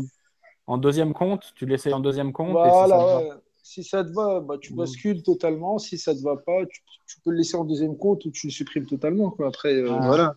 [0.67, 2.53] en, deuxième compte, tu l'essayes en deuxième compte.
[2.53, 3.23] Voilà,
[3.63, 4.77] si ça te va, bah, tu mm.
[4.77, 5.79] bascules totalement.
[5.79, 8.47] Si ça ne te va pas, tu, peux le laisser en deuxième compte ou tu
[8.47, 9.31] le supprimes totalement.
[9.31, 9.49] Quoi.
[9.49, 10.37] Après, euh, voilà.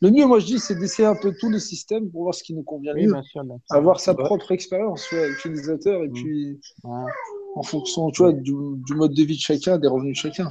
[0.00, 2.42] Le mieux, moi, je dis, c'est d'essayer un peu tous les systèmes pour voir ce
[2.42, 3.12] qui nous convient mieux.
[3.70, 6.12] Avoir sa propre expérience utilisateur et mm.
[6.12, 6.60] puis
[7.56, 10.48] en fonction tu vois, du, du, mode de vie de chacun, des revenus de chacun.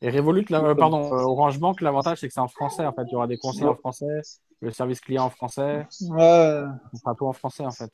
[0.00, 2.86] Et Revolut, pardon, euh, Orange Bank, l'avantage, c'est que c'est en français.
[2.86, 4.20] En fait, il y aura des conseils en français,
[4.60, 5.86] le service client en français.
[6.02, 6.62] Ouais.
[6.92, 7.90] On fera tout en français, en fait.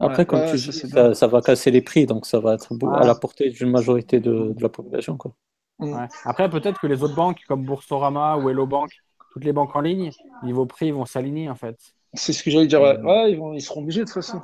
[0.00, 3.14] Après, comme tu dis, ça, va casser les prix, donc ça va être à la
[3.14, 5.16] portée d'une majorité de, la population.
[5.16, 5.32] Quoi.
[5.78, 6.06] Mm.
[6.24, 8.90] Après, peut-être que les autres banques, comme Boursorama ou Hello Bank,
[9.32, 10.10] toutes les banques en ligne,
[10.42, 11.76] niveau prix, vont s'aligner, en fait.
[12.14, 12.80] C'est ce que j'allais dire.
[12.80, 13.28] Ouais, mm.
[13.28, 14.40] ils, vont, ils seront obligés de toute façon.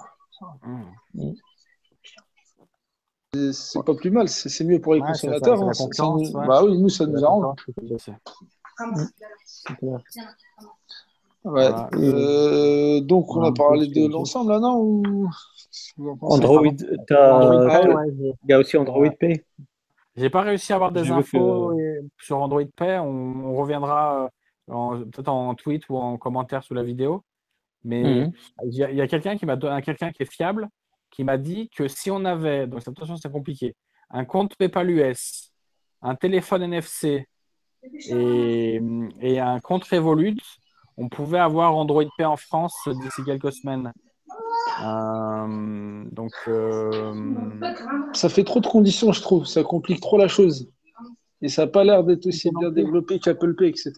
[1.14, 1.32] Mm
[3.52, 5.62] c'est pas plus mal, c'est mieux pour les consommateurs.
[5.62, 5.72] Hein,
[6.46, 7.56] bah oui, nous, ça nous arrange.
[11.46, 11.70] Ouais.
[11.94, 15.30] Euh, donc, on a parlé de l'ensemble là, non ou...
[16.22, 19.44] Android, il y a aussi Android Pay.
[20.16, 21.72] J'ai pas réussi à avoir des infos
[22.18, 22.98] sur Android Pay.
[22.98, 24.28] On, reviendra
[24.70, 27.22] euh, peut-être en tweet ou en commentaire sous la vidéo.
[27.84, 28.32] Mais mhm.
[28.64, 30.68] il y a, quelqu'un qui m'a donné quelqu'un qui est fiable
[31.10, 33.76] qui m'a dit que si on avait, donc attention, c'est compliqué,
[34.10, 35.52] un compte PayPal US,
[36.02, 37.26] un téléphone NFC
[38.10, 38.80] et,
[39.20, 40.36] et un compte Revolut,
[40.96, 43.92] on pouvait avoir Android Pay en France d'ici quelques semaines.
[44.84, 47.14] Euh, donc, euh,
[48.12, 49.46] ça fait trop de conditions, je trouve.
[49.46, 50.70] Ça complique trop la chose.
[51.42, 53.92] Et ça n'a pas l'air d'être aussi bien développé qu'Apple Pay, etc.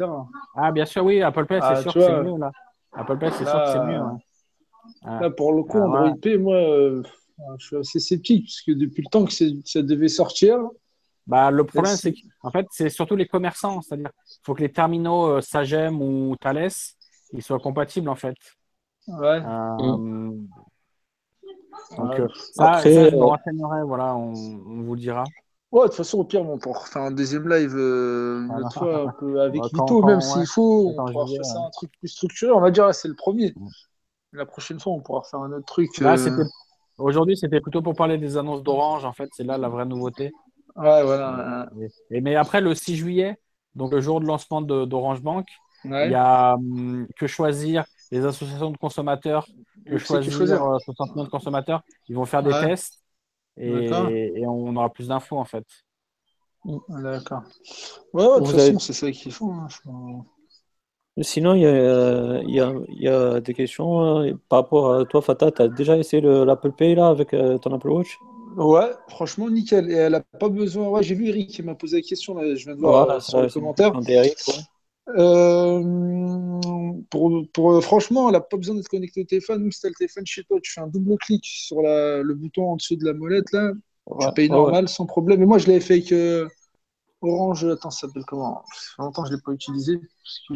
[0.57, 2.39] Ah, bien sûr, oui, Apple Pay, c'est ah, sûr que c'est mieux.
[2.39, 2.51] Là.
[2.93, 3.95] Apple Pay, c'est sûr que c'est mieux.
[3.95, 4.19] Hein.
[5.05, 5.31] Ah.
[5.31, 7.03] pour le coup, ah, Android P, moi, euh,
[7.59, 10.59] je suis assez sceptique, puisque depuis le temps que ça devait sortir.
[11.29, 13.83] Bah, le problème, c'est qu'en fait, c'est surtout les commerçants.
[13.83, 16.71] C'est-à-dire qu'il faut que les terminaux euh, Sagem ou Thales
[17.35, 18.37] ils soient compatibles, en fait.
[19.07, 19.43] Ouais.
[19.45, 20.31] Euh,
[21.97, 25.25] donc, ça, Après, je me renseignerai, voilà, on, vous le dira.
[25.71, 29.03] Ouais, de toute façon, au pire, on pourra faire un deuxième live une autre fois
[29.03, 30.95] un peu avec Vito, même s'il faut.
[30.97, 32.53] On pourra faire ça un truc plus structuré.
[32.53, 33.55] On va dire, là, c'est le premier.
[34.33, 35.91] La prochaine fois, on pourra faire un autre truc.
[36.01, 36.45] Euh,
[36.97, 39.05] aujourd'hui, c'était plutôt pour parler des annonces d'Orange.
[39.05, 40.33] En fait, c'est là la vraie nouveauté.
[40.77, 41.69] Ouais, voilà.
[42.11, 43.39] Et, mais après, le 6 juillet,
[43.75, 45.47] donc le jour de lancement d'Orange Bank,
[45.85, 49.47] il y a hum, que choisir les associations de consommateurs,
[49.87, 51.83] que choisir, 60 millions de consommateurs.
[52.09, 53.01] Ils vont faire des tests
[53.57, 55.65] et, on aura plus d'infos en fait.
[56.89, 57.43] D'accord.
[58.13, 59.53] Ouais, de toute façon, c'est ça qu'ils font.
[59.53, 59.69] Hein,
[61.21, 64.95] Sinon, il y a, il y a, il y a des questions euh, par rapport
[64.95, 65.51] à toi, Fata.
[65.51, 68.19] Tu as déjà essayé l'Apple Pay là avec euh, ton Apple Watch?
[68.59, 69.91] Ouais, franchement, nickel.
[69.91, 70.89] Et elle n'a pas besoin.
[70.89, 72.35] Ouais, j'ai vu Eric qui m'a posé la question.
[72.35, 73.93] Là, je viens de voir euh, sur le commentaire.
[77.09, 79.63] pour, pour, franchement, elle n'a pas besoin d'être connectée au téléphone.
[79.63, 82.35] Même si tu le téléphone chez toi, tu fais un double clic sur la, le
[82.35, 83.51] bouton en dessous de la molette.
[83.53, 83.71] Là,
[84.21, 85.41] tu payes normal sans problème.
[85.41, 86.13] Et moi, je l'avais fait avec
[87.23, 87.65] Orange.
[87.65, 88.65] Attends, ça s'appelle comment?
[88.75, 89.99] Ça fait longtemps que je ne l'ai pas utilisé.
[89.99, 90.55] Parce que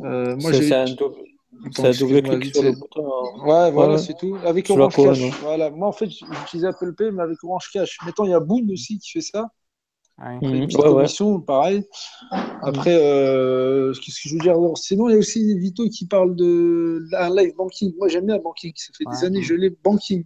[0.00, 0.68] euh, moi, j'ai
[1.78, 2.22] un, double...
[2.22, 3.04] clic sur le bouton.
[3.44, 4.36] Ouais, voilà, c'est tout.
[4.44, 5.40] Avec Orange Cash.
[5.42, 5.70] Voilà.
[5.70, 7.98] Moi, en fait, j'utilise Apple Pay, mais avec Orange Cash.
[8.04, 9.50] Maintenant, il y a Boon aussi qui fait ça.
[10.18, 10.38] Ouais.
[10.40, 11.84] Une petite commission, pareil.
[12.62, 16.34] Après, euh, qu'est-ce que je veux dire Sinon, il y a aussi Vito qui parle
[16.34, 17.94] de un live banking.
[17.98, 18.72] Moi, j'aime bien banking.
[18.76, 20.24] Ça fait des années que je l'ai banking.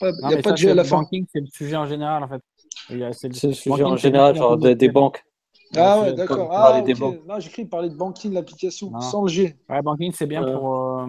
[0.00, 0.98] Il n'y a pas de jeu à la fin.
[0.98, 2.42] Banking, c'est le sujet en général, en fait.
[3.12, 5.22] C'est le, sujet en général, genre des banques.
[5.74, 6.48] Ah ouais, d'accord.
[6.52, 6.94] Ah, okay.
[7.26, 9.56] Non, j'ai cru parler de banking, l'application, sans le G.
[9.68, 11.00] Ouais, banking, c'est bien euh, pour.
[11.00, 11.06] Euh...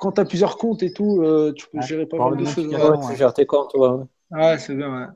[0.00, 2.66] Quand tu as plusieurs comptes et tout, euh, tu peux gérer pas mal de choses.
[2.66, 3.88] Ouais, tu gères tes comptes, ouais.
[4.30, 5.06] Ouais, c'est bien, ouais.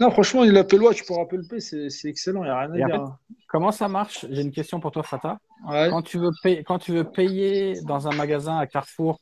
[0.00, 2.84] Non, franchement, l'Apple Watch pour Apple Pay, c'est excellent, il n'y a rien à Et
[2.84, 2.96] en dire.
[2.96, 3.34] fait.
[3.48, 4.26] Comment ça marche?
[4.28, 5.38] J'ai une question pour toi, Fata.
[5.66, 5.88] Ouais.
[5.90, 9.20] Quand tu veux payer, quand tu veux payer dans un magasin à Carrefour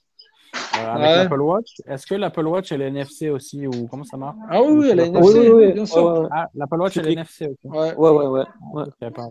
[0.81, 1.17] avec Ouais.
[1.17, 4.37] l'Apple Watch, est-ce que l'Apple Watch elle est NFC aussi ou comment ça marche?
[4.49, 6.05] Ah oui, oui, elle a Oui, NFC, oui, oui, bien sûr.
[6.05, 6.29] ouais.
[6.31, 7.13] Ah, l'Apple Watch elle est.
[7.13, 7.47] NFC.
[7.47, 7.59] Ok.
[7.65, 7.95] Ouais.
[7.95, 8.27] Ouais, ouais,
[8.73, 8.85] ouais.
[9.05, 9.31] d'accord.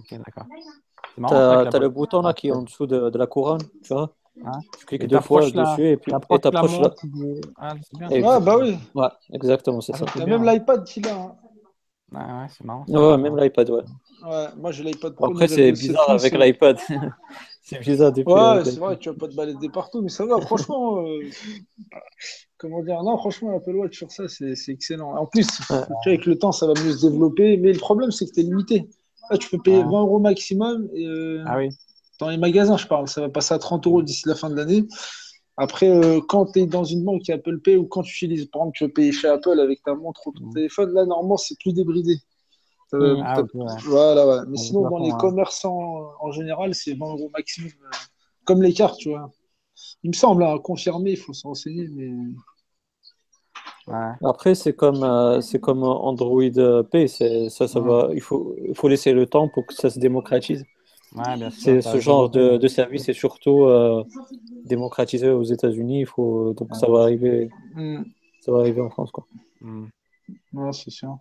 [1.69, 4.15] T'as le bouton là qui est en dessous de, de la couronne, tu vois?
[4.45, 6.89] Hein Tu cliques deux fois la- dessus et puis T'approches là.
[6.89, 7.08] tu-
[7.58, 8.10] Ah, c'est bien.
[8.10, 8.77] Et- Ouais, bah oui.
[8.95, 10.25] Ouais, exactement, c'est Ah, ça.
[10.25, 10.53] même hein.
[10.53, 11.15] l'iPad l'a.
[11.15, 11.36] hein.
[12.12, 12.86] Ouais, ouais, c'est marrant.
[12.88, 13.84] Ouais, même l'iPad, ouais.
[14.23, 15.25] Ouais, moi j'ai l'iPad Pro.
[15.25, 16.77] Après, c'est bizarre 7 pouces, avec l'iPad.
[17.62, 18.31] c'est bizarre depuis.
[18.33, 21.05] Ouais, c'est vrai, tu vas pas te balader partout, mais ça va, franchement.
[21.05, 21.19] euh,
[22.57, 25.15] Comment dire Non, franchement, l'Apple Watch sur ça, c'est excellent.
[25.17, 25.47] En plus,
[26.05, 28.43] avec le temps, ça va mieux se développer, mais le problème, c'est que tu es
[28.43, 28.88] limité.
[29.29, 29.83] Là, tu peux payer Ouais.
[29.91, 30.88] 20 euros maximum.
[30.93, 31.69] Et, euh, Ah oui.
[32.19, 34.55] Dans les magasins, je parle, ça va passer à 30 euros d'ici la fin de
[34.55, 34.86] l'année.
[35.57, 38.45] Après, euh, quand tu es dans une banque qui Apple Pay ou quand tu utilises,
[38.45, 40.53] par exemple, tu veux payer chez Apple avec ta montre ou ton Mm.
[40.53, 42.15] téléphone, là, normalement, c'est plus débridé.
[42.93, 43.65] Euh, Ah, ouais.
[43.86, 44.38] Voilà, ouais.
[44.47, 47.71] Mais sinon, dans les commerçants, en général, c'est 20 euros maximum.
[47.84, 47.89] euh,
[48.45, 49.32] Comme les cartes, tu vois.
[50.03, 52.12] Il me semble, à confirmer, il faut se renseigner, mais.
[53.88, 54.12] Ouais.
[54.23, 57.88] Après, c'est comme, euh, c'est comme Android Pay, ça, ça Ouais.
[57.88, 60.63] va, il faut, il faut laisser le temps pour que ça se démocratise.
[61.13, 61.84] Bien sûr.
[61.84, 64.03] Ce genre de, service est surtout euh,
[64.65, 65.99] démocratisé aux États-Unis.
[66.01, 68.03] Il faut, donc ça va arriver, Hmm.
[68.41, 69.25] ça va arriver en France, quoi.
[70.53, 71.17] Ouais, c'est sûr.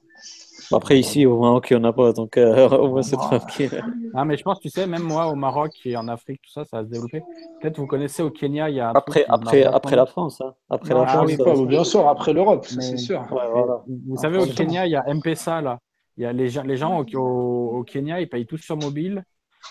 [0.72, 3.82] Après, ici, au Maroc, il n'y en a pas, donc euh, au moins c'est tranquille.
[4.14, 6.66] Non, mais je pense, tu sais, même moi au Maroc et en Afrique, tout ça,
[6.66, 7.22] ça va se développer.
[7.60, 10.52] Peut-être vous connaissez au Kenya, il y a Après, après, après la France, hein.
[10.68, 12.98] Après la Non, Ah France, oui, ça- pas, bien sûr, après l'Europe, ça Mais- c'est
[12.98, 13.20] sûr.
[13.20, 13.82] ouais, voilà.
[13.86, 15.78] Vous savez, au Kenya, il y a M-Pesa, là.
[16.18, 19.24] Il y a les gens, les gens au, Kenya, ils payent tous sur mobile.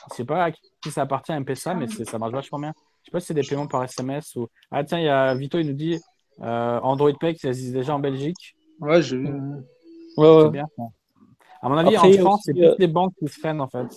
[0.10, 2.74] Je sais pas à qui ça appartient, M-Pesa, mais ça marche vachement bien.
[3.04, 4.48] Je sais pas si c'est des paiements par SMS ou.
[4.72, 6.00] Ah, tiens, il y a Vito, il nous dit
[6.42, 8.56] euh, Android Pay qui existe déjà en Belgique.
[8.82, 9.18] Ouais, je...
[9.18, 10.50] Ouais, ouais.
[10.50, 10.66] bien.
[11.62, 13.68] À mon avis, Après, en France, aussi, c'est plus euh, les banques qui freinent, en
[13.68, 13.88] fait.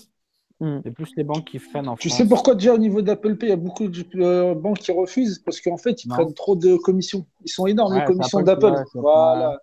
[0.61, 0.81] Hmm.
[0.85, 2.19] C'est plus les banques qui freinent en Tu France.
[2.19, 4.93] sais pourquoi déjà au niveau d'Apple Pay, il y a beaucoup de euh, banques qui
[4.93, 5.41] refusent?
[5.41, 6.15] Parce qu'en fait, ils Non.
[6.17, 7.27] prennent trop de commissions.
[7.45, 8.75] Ils sont énormes, Ouais, les commissions d'Apple.
[8.95, 9.59] Voilà.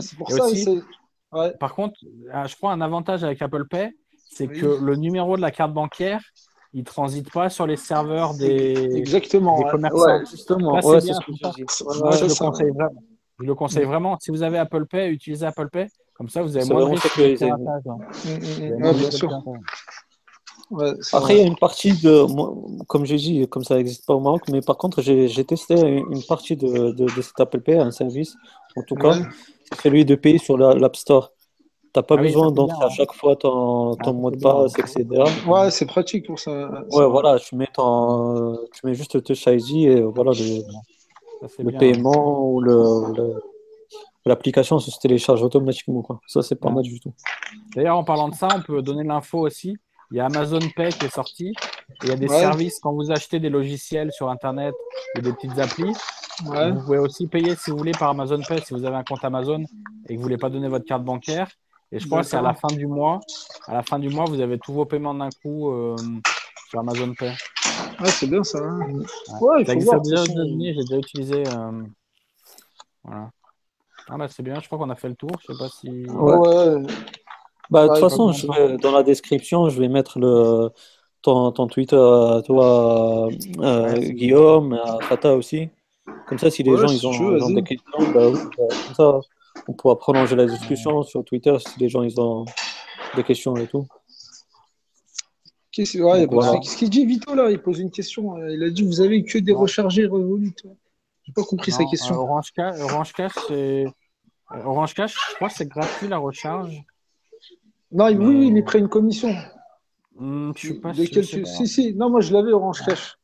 [0.00, 0.46] C'est pour Et ça.
[0.46, 0.80] aussi-.
[1.60, 2.00] Par contre,
[2.34, 3.90] euh, je crois un avantage avec Apple Pay,
[4.30, 4.58] c'est Oui.
[4.60, 6.22] que le numéro de la carte bancaire,
[6.72, 9.58] il transite pas sur les serveurs des, Exactement.
[9.58, 9.70] des ouais.
[9.70, 9.98] commerçants.
[9.98, 11.32] Ouais, justement, Là, c'est ouais, bien, c'est ce que
[12.22, 12.46] je je ça.
[12.46, 13.02] conseille vraiment.
[13.38, 14.16] Je le conseille vraiment.
[14.20, 15.88] Si vous avez Apple Pay, utilisez Apple Pay.
[16.14, 17.82] Comme ça, vous avez moins de risques de piratage.
[17.86, 17.98] hein.
[18.24, 18.92] Mm, mm, mm.
[18.98, 19.30] bien sûr.
[20.70, 22.52] Ouais, Après, il y a une partie de, moi,
[22.88, 26.22] comme j'ai dit, comme ça n'existe pas au Maroc, mais par contre, j'ai testé une
[26.24, 28.34] partie de, de, de cet Apple Pay, un service,
[28.76, 29.22] en tout cas, Ouais.
[29.70, 31.32] c'est celui de payer sur la- l'App Store.
[31.94, 34.72] Tu n'as pas Ah besoin d'entrer à chaque fois ton, Ah, ton mot de passe,
[34.76, 34.80] ouais.
[34.80, 35.06] etc.
[35.46, 36.50] Ouais, c'est pratique pour ça.
[36.90, 40.62] Ouais, voilà, tu mets ton, tu mets juste Touch ID et voilà, le,
[41.40, 41.78] Ça, le bien.
[41.78, 43.42] paiement ou le, le-
[44.24, 46.20] l'application se télécharge automatiquement, quoi.
[46.26, 46.74] Ça, c'est pas Ouais.
[46.76, 47.12] mal du tout.
[47.74, 49.76] D'ailleurs, en parlant de ça, on peut donner l'info aussi.
[50.12, 51.52] Il y a Amazon Pay qui est sorti.
[52.02, 52.40] Il y a des Ouais.
[52.40, 54.74] services quand vous achetez des logiciels sur Internet
[55.16, 55.92] ou des petites applis.
[56.46, 56.70] Ouais.
[56.72, 59.24] Vous pouvez aussi payer si vous voulez par Amazon Pay si vous avez un compte
[59.24, 59.64] Amazon
[60.08, 61.48] et que vous voulez pas donner votre carte bancaire.
[61.92, 63.20] Et je crois que c'est à la fin du mois.
[63.66, 65.96] À la fin du mois, vous avez tous vos paiements d'un coup euh,
[66.68, 67.32] sur Amazon Pay.
[68.00, 68.58] Ouais, c'est bien ça.
[68.58, 68.80] hein.
[69.40, 70.00] Ouais, il faut voir.
[70.02, 71.44] déjà j'ai déjà utilisé.
[71.48, 71.82] euh,
[73.04, 73.30] Voilà.
[74.08, 75.30] Ah bah c'est bien, je crois qu'on a fait le tour.
[75.40, 75.88] Je sais pas si.
[75.88, 76.36] Ouais.
[76.36, 76.82] Ouais.
[77.70, 80.70] Bah, de toute façon, je vais, dans la description, je vais mettre le,
[81.22, 83.28] ton, ton Twitter à toi,
[83.58, 85.68] euh, Guillaume, à Fata aussi.
[86.28, 87.54] Comme ça, si les Ouais, gens si ils ont, tu veux, ils ont vas-y.
[87.54, 89.20] des questions, bah, oui, bah, comme ça,
[89.66, 92.44] on pourra prolonger la discussion sur Twitter si les gens ils ont
[93.16, 93.86] des questions et tout.
[95.76, 96.58] Qu'est-ce ouais, voilà.
[96.58, 98.36] Qu'est-ce qu'il dit Vito là Il pose une question.
[98.38, 100.54] Euh, Il a dit vous avez que des rechargés Revolut.
[101.24, 102.14] J'ai pas compris sa question.
[102.14, 103.84] euh, Orange Cash, Orange Cash, c'est.
[103.84, 106.72] euh, Orange Cash, je crois que c'est gratuit la recharge.
[107.92, 109.34] non, il- mais- oui, il est prêt une commission.
[110.18, 111.22] Hmm, je suis pas de sûr.
[111.30, 111.46] quel-.
[111.46, 111.94] Si, si.
[111.94, 113.18] Non, moi je l'avais Orange Cash.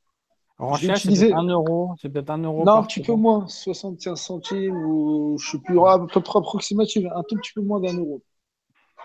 [0.58, 1.32] Orange Cash, c'est utilisé.
[1.32, 1.92] 1 euro.
[2.00, 2.64] C'est peut-être 1 euro.
[2.66, 7.06] Non, un petit peu moins, 75 centimes ou je sais plus, à peu près approximatif,
[7.16, 8.20] un tout petit peu moins d'un euro.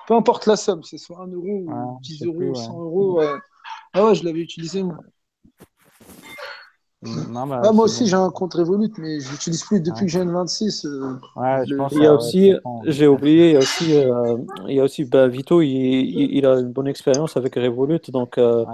[0.08, 2.50] Peu importe la somme, c'est soit 1 euro ou Ouais, 10 je sais euros, plus,
[2.52, 2.56] ouais.
[2.56, 3.17] 100 euros.
[3.20, 3.38] ouais.
[3.93, 4.98] Ah ouais, je l'avais utilisé moi.
[7.04, 8.10] Non, bah, Ah, moi aussi bon.
[8.10, 10.06] j'ai un compte Revolut, mais je l'utilise plus depuis Ouais.
[10.06, 10.86] que j'ai une 26.
[10.86, 12.54] euh, Ouais, je le- pense Il y a aussi,
[12.86, 16.38] j'ai oublié, il y a aussi, euh, il y a aussi bah, Vito, il, il,
[16.38, 18.74] il a une bonne expérience avec Revolut, donc euh, Ouais,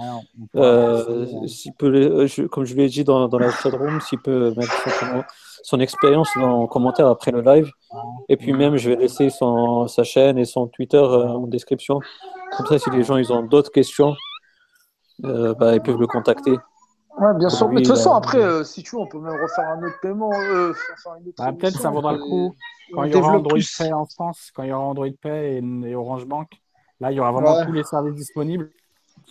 [1.77, 5.23] peut, je- comme je lui ai dit dans, dans la chatroom, s'il peut mettre son,
[5.63, 7.69] son expérience dans, en commentaire après le live.
[8.29, 11.99] Et puis même, je vais laisser son, sa chaîne et son Twitter euh, en description.
[12.57, 14.15] Comme ça, si les gens ils ont d'autres questions,
[15.25, 16.57] euh, bah, ils peuvent le contacter.
[17.17, 17.69] Ouais, bien sûr.
[17.69, 20.31] Mais de toute façon, après, si tu veux, on peut même refaire un autre paiement.
[21.37, 22.55] Bah, peut-être ça vaudra le coup.
[22.93, 25.95] Quand il y aura Android Pay en France, quand il y aura Android Pay et,
[25.95, 26.49] Orange Bank,
[26.99, 28.69] là, il y aura vraiment tous les services disponibles.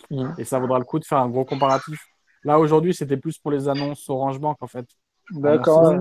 [0.09, 0.31] Mm.
[0.37, 1.99] Et ça vaudra le coup de faire un gros comparatif.
[2.43, 4.85] Là, aujourd'hui, c'était plus pour les annonces Orange Bank, en fait.
[5.31, 5.93] D'accord.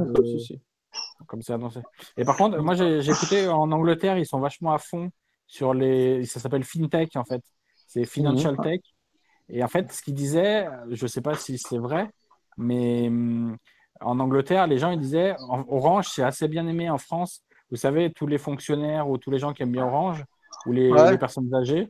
[1.27, 1.81] comme c'est annoncé.
[2.17, 5.11] Et par contre, moi, j'ai écouté en Angleterre, ils sont vachement à fond
[5.47, 6.25] sur les.
[6.25, 7.43] Ça s'appelle FinTech, en fait.
[7.87, 8.63] C'est Financial mm.
[8.63, 8.81] Tech.
[9.49, 12.09] Et en fait, ce qu'ils disaient, je ne sais pas si c'est vrai,
[12.57, 13.57] mais mm,
[14.01, 17.43] en Angleterre, les gens ils disaient Orange, c'est assez bien aimé en France.
[17.71, 20.25] Vous savez, tous les fonctionnaires ou tous les gens qui aiment bien Orange,
[20.67, 21.89] ou les, personnes âgées,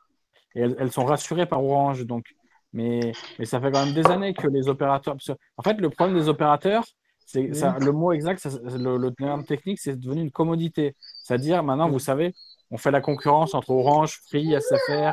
[0.55, 2.05] et elles, sont rassurées par Orange.
[2.07, 2.25] Donc,
[2.73, 5.17] mais, mais ça fait quand même des années que les opérateurs.
[5.57, 6.85] En fait, le problème des opérateurs,
[7.27, 10.95] c'est le mot exact, le, terme technique, c'est devenu une commodité.
[11.23, 12.35] C'est-à-dire, maintenant, vous savez,
[12.71, 15.13] on fait la concurrence entre Orange, Free, SFR,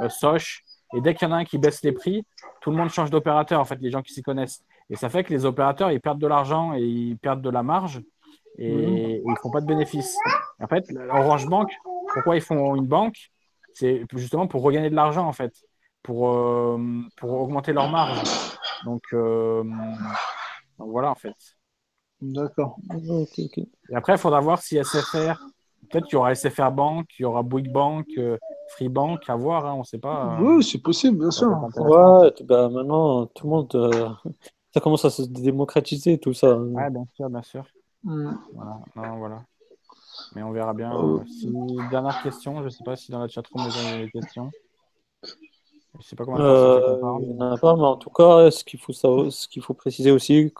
[0.00, 0.63] euh, Soch,
[0.94, 2.24] et dès qu'il y en a un qui baisse les prix,
[2.60, 4.64] tout le monde change d'opérateur, en fait, les gens qui s'y connaissent.
[4.90, 7.62] Et ça fait que les opérateurs, ils perdent de l'argent et ils perdent de la
[7.62, 8.02] marge
[8.58, 10.16] et, ils ne font pas de bénéfices.
[10.60, 11.70] En fait, Orange Bank,
[12.12, 13.30] pourquoi ils font une banque?
[13.72, 15.52] C'est justement pour regagner de l'argent, en fait,
[16.02, 16.78] pour, euh,
[17.16, 18.22] pour augmenter leur marge.
[18.84, 19.64] Donc, euh,
[20.78, 21.34] voilà, en fait.
[22.20, 22.76] D'accord.
[23.08, 25.40] Et après, il faudra voir si SFR,
[25.90, 29.36] peut-être qu'il y aura SFR Bank, il y aura Bouygues Bank, euh, Free Bank, à
[29.36, 30.38] voir, hein, on ne sait pas.
[30.40, 31.48] Oui, c'est possible, bien sûr.
[31.76, 34.16] Ouais, bah, maintenant, tout le monde
[34.74, 36.58] ça commence à se démocratiser tout ça.
[36.58, 37.64] Ouais, bien sûr, bien sûr.
[38.02, 38.32] Mm.
[38.54, 38.80] Voilà.
[38.96, 39.44] Non, voilà.
[40.34, 40.92] Mais on verra bien.
[40.92, 41.20] Oh.
[41.20, 44.50] Euh, dernière question, je ne sais pas si dans la chatroom vous avez des questions.
[45.22, 48.64] Je sais pas comment euh, Il n'y en a pas, mais en tout cas, ce
[48.64, 50.52] qu'il faut, ce qu'il faut préciser aussi,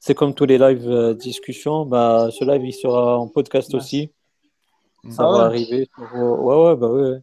[0.00, 4.10] c'est comme tous les lives euh, discussions, bah, ce live il sera en podcast aussi.
[5.10, 5.88] Ça ah va arriver.
[6.12, 7.22] Ouais, ouais, bah ouais.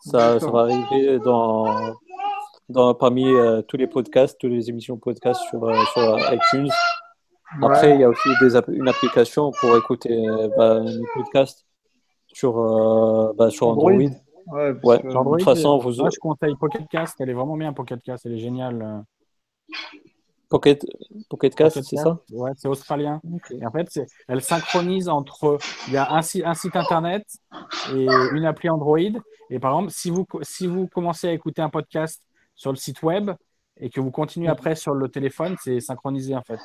[0.00, 1.96] Ça, ça va arriver dans
[2.68, 6.70] dans, parmi euh, tous les podcasts, toutes les émissions podcast sur, euh, sur iTunes.
[7.62, 11.64] Après, il y a aussi des, une application pour écouter euh, bah, les podcasts
[12.26, 12.54] sur,
[13.34, 13.92] bah, sur Android.
[13.92, 14.98] Ouais, ouais.
[14.98, 15.94] de toute façon, vous...
[15.94, 17.20] Moi, je conseille Pocket Cast.
[17.20, 18.26] Elle est vraiment bien, Pocket Cast.
[18.26, 19.04] Elle est géniale.
[20.48, 20.86] Pocket,
[21.28, 22.20] Pocket Cast, c'est ça?
[22.30, 23.20] Ouais, c'est australien.
[23.50, 25.58] Et en fait, elle synchronise entre.
[25.88, 27.26] Il y a un, un, site internet
[27.94, 28.98] et une appli Android.
[29.50, 32.22] Et par exemple, si vous, si vous commencez à écouter un podcast
[32.54, 33.30] sur le site web
[33.78, 36.60] et que vous continuez après sur le téléphone, c'est synchronisé en fait.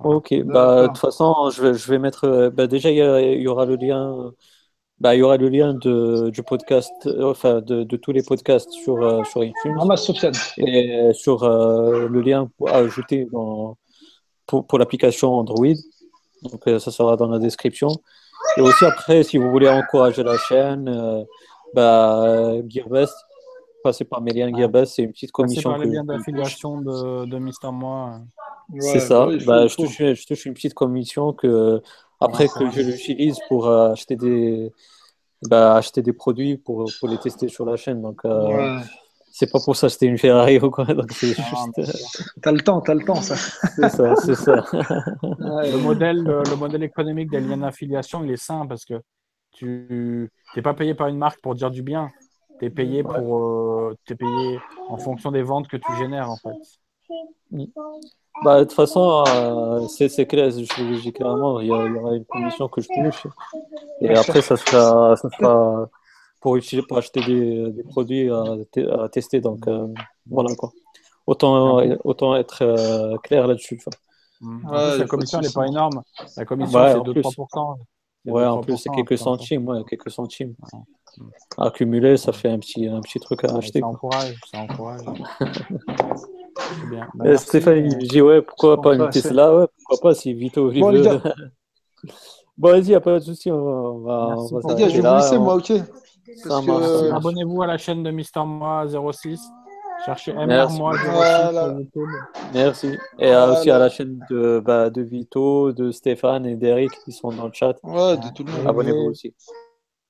[0.00, 2.24] Ok, bah, de toute façon, je vais, je vais mettre.
[2.24, 2.96] Euh, bah, déjà, il
[3.40, 4.32] y, aura le lien.
[5.02, 8.70] Bah, il y aura le lien de, du podcast, enfin de, de tous les podcasts
[8.70, 9.74] sur, euh, sur iTunes.
[10.58, 13.76] Et sur euh, le lien à ajouter dans,
[14.46, 15.74] pour, pour l'application Android.
[16.44, 17.88] Donc, ça sera dans la description.
[18.56, 21.26] Et aussi, après, si vous voulez encourager la chaîne,
[21.74, 23.16] bah, GearBest,
[23.82, 25.72] passer par Mélian Gearbest, c'est une petite commission.
[25.72, 28.20] Passer par les liens d'affiliation de, de Mister Moi.
[28.78, 29.26] c'est ça.
[29.46, 31.82] bah, je, touche, je, touche, une petite commission que
[32.22, 34.72] après que je l'utilise pour euh, acheter des
[35.48, 38.00] bah, acheter des produits pour, pour les tester sur la chaîne.
[38.00, 38.78] Donc euh,
[39.32, 40.84] c'est pas pour s'acheter une Ferrari ou quoi.
[40.84, 41.78] Donc c'est juste.
[41.78, 41.84] Euh,
[42.42, 43.36] t'as le temps, t'as le temps ça.
[43.36, 44.64] c'est ça, c'est ça.
[44.72, 49.00] le modèle le modèle économique des liens d'affiliation il est simple parce que
[49.52, 52.10] tu n'es pas payé par une marque pour dire du bien.
[52.58, 54.58] Tu es payé pour euh, payé
[54.88, 57.66] en fonction des ventes que tu génères en fait.
[58.44, 62.68] Bah, de toute façon, euh, c'est clair, je dis clairement, il y, aura une commission
[62.68, 63.26] que je touche.
[64.00, 65.88] Et après, ça sera, ça sera
[66.40, 69.40] pour, utiliser, pour acheter des, des produits à, tester.
[69.40, 69.86] Donc, euh,
[70.26, 70.72] voilà quoi.
[71.26, 73.80] Autant, autant être euh, clair là-dessus.
[74.40, 74.72] Mmh.
[74.98, 76.02] la commission n'est pas énorme.
[76.36, 77.76] La commission, c'est 2-3%.
[78.24, 79.68] Ouais, en plus, c'est quelques centimes.
[79.68, 80.54] Ouais, quelques centimes.
[81.58, 83.80] Accumuler, ça fait un petit, un petit truc à acheter.
[83.80, 85.02] Ça encourage, ça encourage.
[86.90, 87.08] bien.
[87.14, 90.92] Bah, Stéphane, il dit ouais, pourquoi pas une Tesla Ouais, pourquoi pas si Vito bon,
[90.92, 91.04] veut.
[92.56, 93.50] bon, vas-y, il n'y a pas de souci.
[93.50, 95.72] On va, on va je vais vous laisser, moi, ok?
[96.24, 97.12] Que...
[97.12, 99.40] Abonnez-vous à la chaîne de Mister Moi 06.
[100.06, 101.52] Cherchez MR Moi 06 voilà.
[101.52, 102.08] sur YouTube.
[102.54, 102.86] Merci.
[103.18, 103.52] Et voilà.
[103.52, 107.46] aussi à la chaîne de, bah, de Vito, de Stéphane et d'Eric qui sont dans
[107.46, 107.74] le chat.
[107.82, 108.66] Ouais, de tout le monde.
[108.66, 109.34] Abonnez-vous aussi.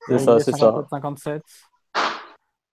[0.07, 0.85] C'est ça, c'est ça.
[0.91, 1.43] 57.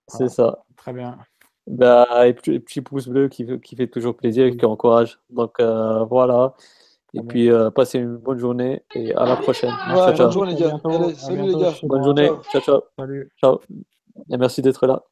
[0.08, 0.58] C'est ça.
[0.76, 1.18] Très bien.
[1.66, 5.20] Bah, et petit pouce bleu qui, qui fait toujours plaisir et qui encourage.
[5.30, 6.54] Donc euh, voilà.
[7.14, 9.72] Et puis euh, passez une bonne journée et à la prochaine.
[9.88, 10.80] Ouais, ciao, bonne journée les gars.
[10.84, 11.74] Allez, salut les gars.
[11.82, 12.30] Bonne journée.
[12.52, 12.80] Ciao, ciao.
[12.98, 13.32] Salut.
[13.40, 13.60] Ciao.
[14.30, 15.02] Et merci d'être là.